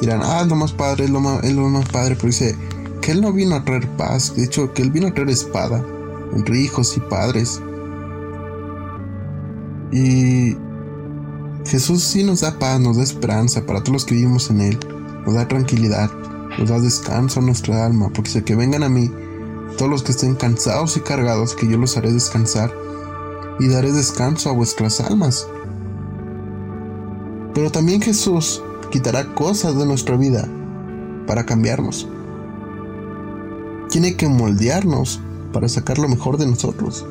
dirán, 0.01 0.21
ah, 0.23 0.45
lo 0.45 0.55
más 0.55 0.71
padre, 0.71 1.07
es 1.07 1.11
lo 1.11 1.19
más, 1.19 1.43
es 1.43 1.53
lo 1.55 1.69
más 1.69 1.89
padre, 1.89 2.15
pero 2.15 2.29
dice 2.29 2.57
que 3.01 3.13
Él 3.13 3.21
no 3.21 3.33
vino 3.33 3.55
a 3.55 3.65
traer 3.65 3.89
paz, 3.97 4.35
de 4.37 4.45
hecho 4.45 4.73
que 4.73 4.83
Él 4.83 4.91
vino 4.91 5.09
a 5.09 5.15
traer 5.15 5.31
espada 5.31 5.85
entre 6.35 6.59
hijos 6.61 6.97
y 6.97 7.01
padres. 7.01 7.61
Y 9.91 10.57
Jesús 11.67 12.03
sí 12.03 12.25
nos 12.25 12.41
da 12.41 12.59
paz, 12.59 12.81
nos 12.81 12.97
da 12.97 13.03
esperanza 13.03 13.65
para 13.65 13.81
todos 13.81 13.93
los 13.93 14.05
que 14.05 14.15
vivimos 14.15 14.51
en 14.51 14.61
Él, 14.61 14.79
nos 15.25 15.35
da 15.35 15.49
tranquilidad, 15.49 16.11
nos 16.59 16.69
da 16.69 16.79
descanso 16.79 17.41
a 17.41 17.43
nuestra 17.43 17.85
alma, 17.85 18.09
porque 18.09 18.31
dice 18.31 18.45
que 18.45 18.57
vengan 18.57 18.83
a 18.83 18.89
mí 18.89 19.11
todos 19.77 19.91
los 19.91 20.03
que 20.03 20.13
estén 20.13 20.35
cansados 20.35 20.97
y 20.97 21.01
cargados, 21.01 21.55
que 21.55 21.69
yo 21.69 21.79
los 21.79 21.97
haré 21.97 22.13
descansar 22.13 22.73
y 23.61 23.69
daré 23.69 23.93
descanso 23.93 24.51
a 24.51 24.53
vuestras 24.53 25.01
almas. 25.01 25.47
Pero 27.55 27.71
también 27.71 28.01
Jesús 28.01 28.63
quitará 28.91 29.35
cosas 29.35 29.77
de 29.77 29.87
nuestra 29.87 30.17
vida 30.17 30.49
para 31.27 31.45
cambiarnos. 31.45 32.09
Tiene 33.89 34.17
que 34.17 34.29
moldearnos 34.29 35.21
para 35.53 35.69
sacar 35.69 35.99
lo 35.99 36.09
mejor 36.09 36.39
de 36.39 36.47
nosotros. 36.47 37.07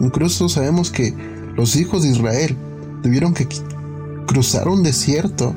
Incluso 0.00 0.48
sabemos 0.48 0.90
que 0.90 1.14
los 1.56 1.76
hijos 1.76 2.02
de 2.02 2.10
Israel 2.10 2.56
tuvieron 3.02 3.34
que 3.34 3.48
cruzar 4.26 4.68
un 4.68 4.82
desierto 4.82 5.54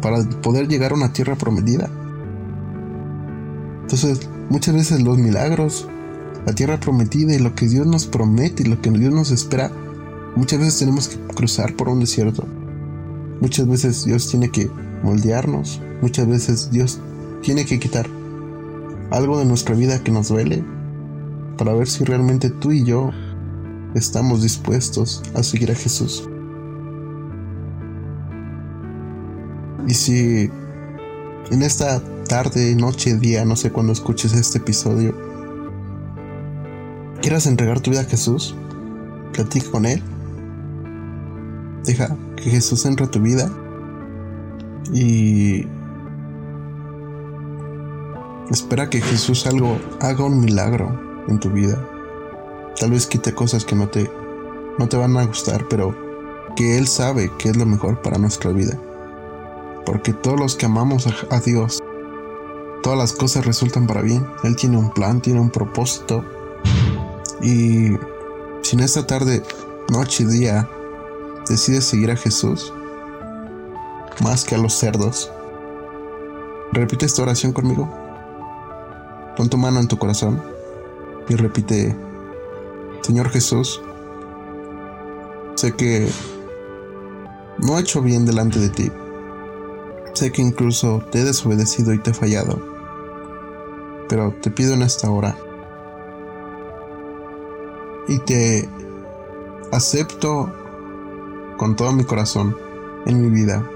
para 0.00 0.22
poder 0.42 0.68
llegar 0.68 0.92
a 0.92 0.94
una 0.94 1.12
tierra 1.12 1.36
prometida. 1.36 1.90
Entonces, 3.82 4.28
muchas 4.48 4.74
veces 4.74 5.02
los 5.02 5.18
milagros, 5.18 5.88
la 6.46 6.54
tierra 6.54 6.78
prometida 6.78 7.34
y 7.34 7.38
lo 7.38 7.54
que 7.54 7.66
Dios 7.66 7.86
nos 7.86 8.06
promete 8.06 8.62
y 8.62 8.66
lo 8.66 8.80
que 8.80 8.90
Dios 8.90 9.12
nos 9.12 9.30
espera, 9.30 9.70
muchas 10.36 10.60
veces 10.60 10.78
tenemos 10.78 11.08
que 11.08 11.18
cruzar 11.34 11.74
por 11.74 11.88
un 11.88 12.00
desierto. 12.00 12.46
Muchas 13.40 13.66
veces 13.66 14.04
Dios 14.04 14.28
tiene 14.28 14.50
que 14.50 14.70
moldearnos, 15.02 15.80
muchas 16.00 16.26
veces 16.26 16.70
Dios 16.70 17.00
tiene 17.42 17.64
que 17.64 17.78
quitar 17.78 18.08
algo 19.10 19.38
de 19.38 19.44
nuestra 19.44 19.74
vida 19.74 20.02
que 20.02 20.12
nos 20.12 20.28
duele 20.28 20.64
para 21.56 21.72
ver 21.72 21.88
si 21.88 22.04
realmente 22.04 22.50
tú 22.50 22.72
y 22.72 22.84
yo 22.84 23.10
estamos 23.94 24.42
dispuestos 24.42 25.22
a 25.34 25.42
seguir 25.42 25.70
a 25.70 25.74
Jesús. 25.74 26.28
Y 29.86 29.94
si 29.94 30.50
en 31.50 31.62
esta 31.62 32.02
tarde, 32.28 32.74
noche, 32.76 33.16
día, 33.16 33.44
no 33.44 33.56
sé 33.56 33.72
cuándo 33.72 33.92
escuches 33.92 34.34
este 34.34 34.58
episodio, 34.58 35.14
quieras 37.22 37.46
entregar 37.46 37.80
tu 37.80 37.90
vida 37.90 38.02
a 38.02 38.04
Jesús, 38.04 38.54
platica 39.32 39.70
con 39.70 39.86
Él. 39.86 40.02
Deja 41.84 42.14
que 42.36 42.50
Jesús 42.50 42.84
entre 42.84 43.06
a 43.06 43.10
tu 43.10 43.20
vida 43.20 43.50
y 44.92 45.66
espera 48.50 48.90
que 48.90 49.00
Jesús 49.00 49.46
algo 49.46 49.78
haga 50.00 50.24
un 50.24 50.40
milagro 50.40 51.24
en 51.28 51.38
tu 51.38 51.50
vida. 51.50 51.76
Tal 52.78 52.90
vez 52.90 53.06
quite 53.06 53.34
cosas 53.34 53.64
que 53.64 53.76
no 53.76 53.88
te 53.88 54.10
no 54.78 54.88
te 54.88 54.96
van 54.96 55.16
a 55.16 55.24
gustar, 55.24 55.66
pero 55.68 55.94
que 56.54 56.78
él 56.78 56.86
sabe 56.86 57.30
que 57.38 57.48
es 57.48 57.56
lo 57.56 57.66
mejor 57.66 58.00
para 58.00 58.18
nuestra 58.18 58.52
vida 58.52 58.78
porque 59.88 60.12
todos 60.12 60.38
los 60.38 60.54
que 60.54 60.66
amamos 60.66 61.06
a, 61.30 61.40
Dios, 61.40 61.78
todas 62.82 62.98
las 62.98 63.14
cosas 63.14 63.46
resultan 63.46 63.86
para 63.86 64.02
bien. 64.02 64.26
Él 64.44 64.54
tiene 64.54 64.76
un 64.76 64.90
plan, 64.90 65.22
tiene 65.22 65.40
un 65.40 65.48
propósito. 65.48 66.22
Y 67.40 67.96
si 68.60 68.76
en 68.76 68.80
esta 68.80 69.06
tarde, 69.06 69.42
noche 69.90 70.24
y 70.24 70.26
día 70.26 70.68
decides 71.48 71.86
seguir 71.86 72.10
a 72.10 72.16
Jesús, 72.16 72.70
más 74.22 74.44
que 74.44 74.56
a 74.56 74.58
los 74.58 74.74
cerdos, 74.74 75.32
repite 76.72 77.06
esta 77.06 77.22
oración 77.22 77.54
conmigo. 77.54 77.88
Pon 79.38 79.48
tu 79.48 79.56
mano 79.56 79.78
en 79.78 79.86
tu 79.86 79.96
corazón 79.96 80.42
y 81.28 81.36
repite, 81.36 81.96
Señor 83.02 83.30
Jesús, 83.30 83.80
sé 85.54 85.76
que 85.76 86.08
no 87.58 87.78
he 87.78 87.82
hecho 87.82 88.02
bien 88.02 88.26
delante 88.26 88.58
de 88.58 88.68
ti. 88.68 88.90
Sé 90.14 90.32
que 90.32 90.42
incluso 90.42 91.04
te 91.12 91.20
he 91.20 91.24
desobedecido 91.24 91.92
y 91.92 92.00
te 92.00 92.10
he 92.10 92.14
fallado, 92.14 92.60
pero 94.08 94.34
te 94.42 94.50
pido 94.50 94.74
en 94.74 94.82
esta 94.82 95.08
hora 95.08 95.36
y 98.08 98.18
te 98.18 98.68
acepto 99.70 100.52
con 101.58 101.76
todo 101.76 101.92
mi 101.92 102.02
corazón 102.02 102.56
en 103.06 103.22
mi 103.22 103.30
vida 103.30 103.70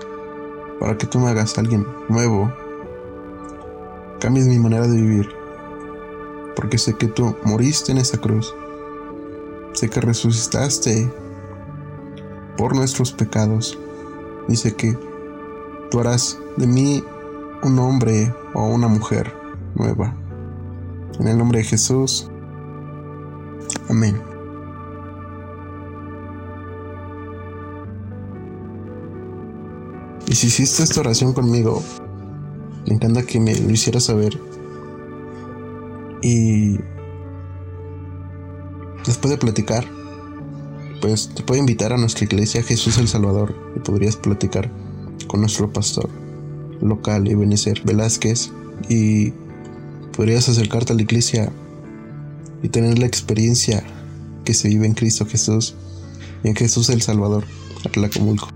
para 0.81 0.99
que 0.99 1.07
tú 1.07 1.21
me 1.21 1.31
hagas 1.31 1.57
alguien 1.57 1.87
nuevo, 2.09 2.53
cambies 4.19 4.49
mi 4.49 4.59
manera 4.59 4.89
de 4.89 5.01
vivir, 5.01 5.42
porque 6.57 6.79
sé 6.79 6.95
que 6.95 7.07
tú 7.07 7.37
moriste 7.45 7.93
en 7.93 7.99
esa 7.99 8.19
cruz, 8.19 8.55
sé 9.73 9.89
que 9.89 10.01
resucitaste 10.01 11.11
por 12.57 12.77
nuestros 12.77 13.13
pecados 13.13 13.79
sé 14.57 14.75
que 14.75 14.97
tú 15.91 16.01
harás 16.01 16.39
de 16.57 16.67
mí 16.67 17.03
un 17.63 17.79
hombre 17.79 18.35
o 18.55 18.67
una 18.67 18.89
mujer 18.89 19.33
nueva. 19.75 20.15
En 21.19 21.29
el 21.29 21.39
nombre 21.39 21.59
de 21.59 21.65
Jesús. 21.65 22.29
Amén. 23.89 24.21
Y 30.27 30.35
si 30.35 30.47
hiciste 30.47 30.83
esta 30.83 31.01
oración 31.01 31.35
conmigo, 31.35 31.83
me 32.87 32.95
encanta 32.95 33.23
que 33.23 33.39
me 33.39 33.55
lo 33.55 33.71
hicieras 33.71 34.05
saber. 34.05 34.39
Y 36.23 36.79
después 39.05 39.31
de 39.31 39.39
platicar, 39.39 39.85
pues 41.01 41.31
te 41.35 41.43
puedo 41.43 41.61
invitar 41.61 41.93
a 41.93 41.97
nuestra 41.97 42.25
iglesia 42.25 42.63
Jesús 42.63 42.97
el 42.99 43.09
Salvador 43.09 43.55
y 43.77 43.81
podrías 43.81 44.17
platicar 44.17 44.71
con 45.27 45.41
nuestro 45.41 45.73
pastor 45.73 46.09
local, 46.81 47.29
Ebenezer 47.29 47.83
Velázquez, 47.85 48.53
y 48.89 49.33
podrías 50.17 50.49
acercarte 50.49 50.93
a 50.93 50.97
la 50.97 51.03
iglesia 51.03 51.53
y 52.63 52.69
tener 52.69 52.99
la 52.99 53.07
experiencia 53.07 53.83
que 54.45 54.55
se 54.55 54.69
vive 54.69 54.87
en 54.87 54.95
Cristo 54.95 55.27
Jesús 55.27 55.75
y 56.45 56.49
en 56.49 56.55
Jesús 56.55 56.89
el 56.91 57.03
Salvador, 57.03 57.45
Atlacomulco. 57.85 58.49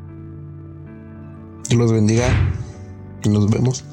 Dios 1.68 1.81
los 1.81 1.92
bendiga 1.92 2.29
y 3.24 3.29
nos 3.29 3.50
vemos. 3.50 3.85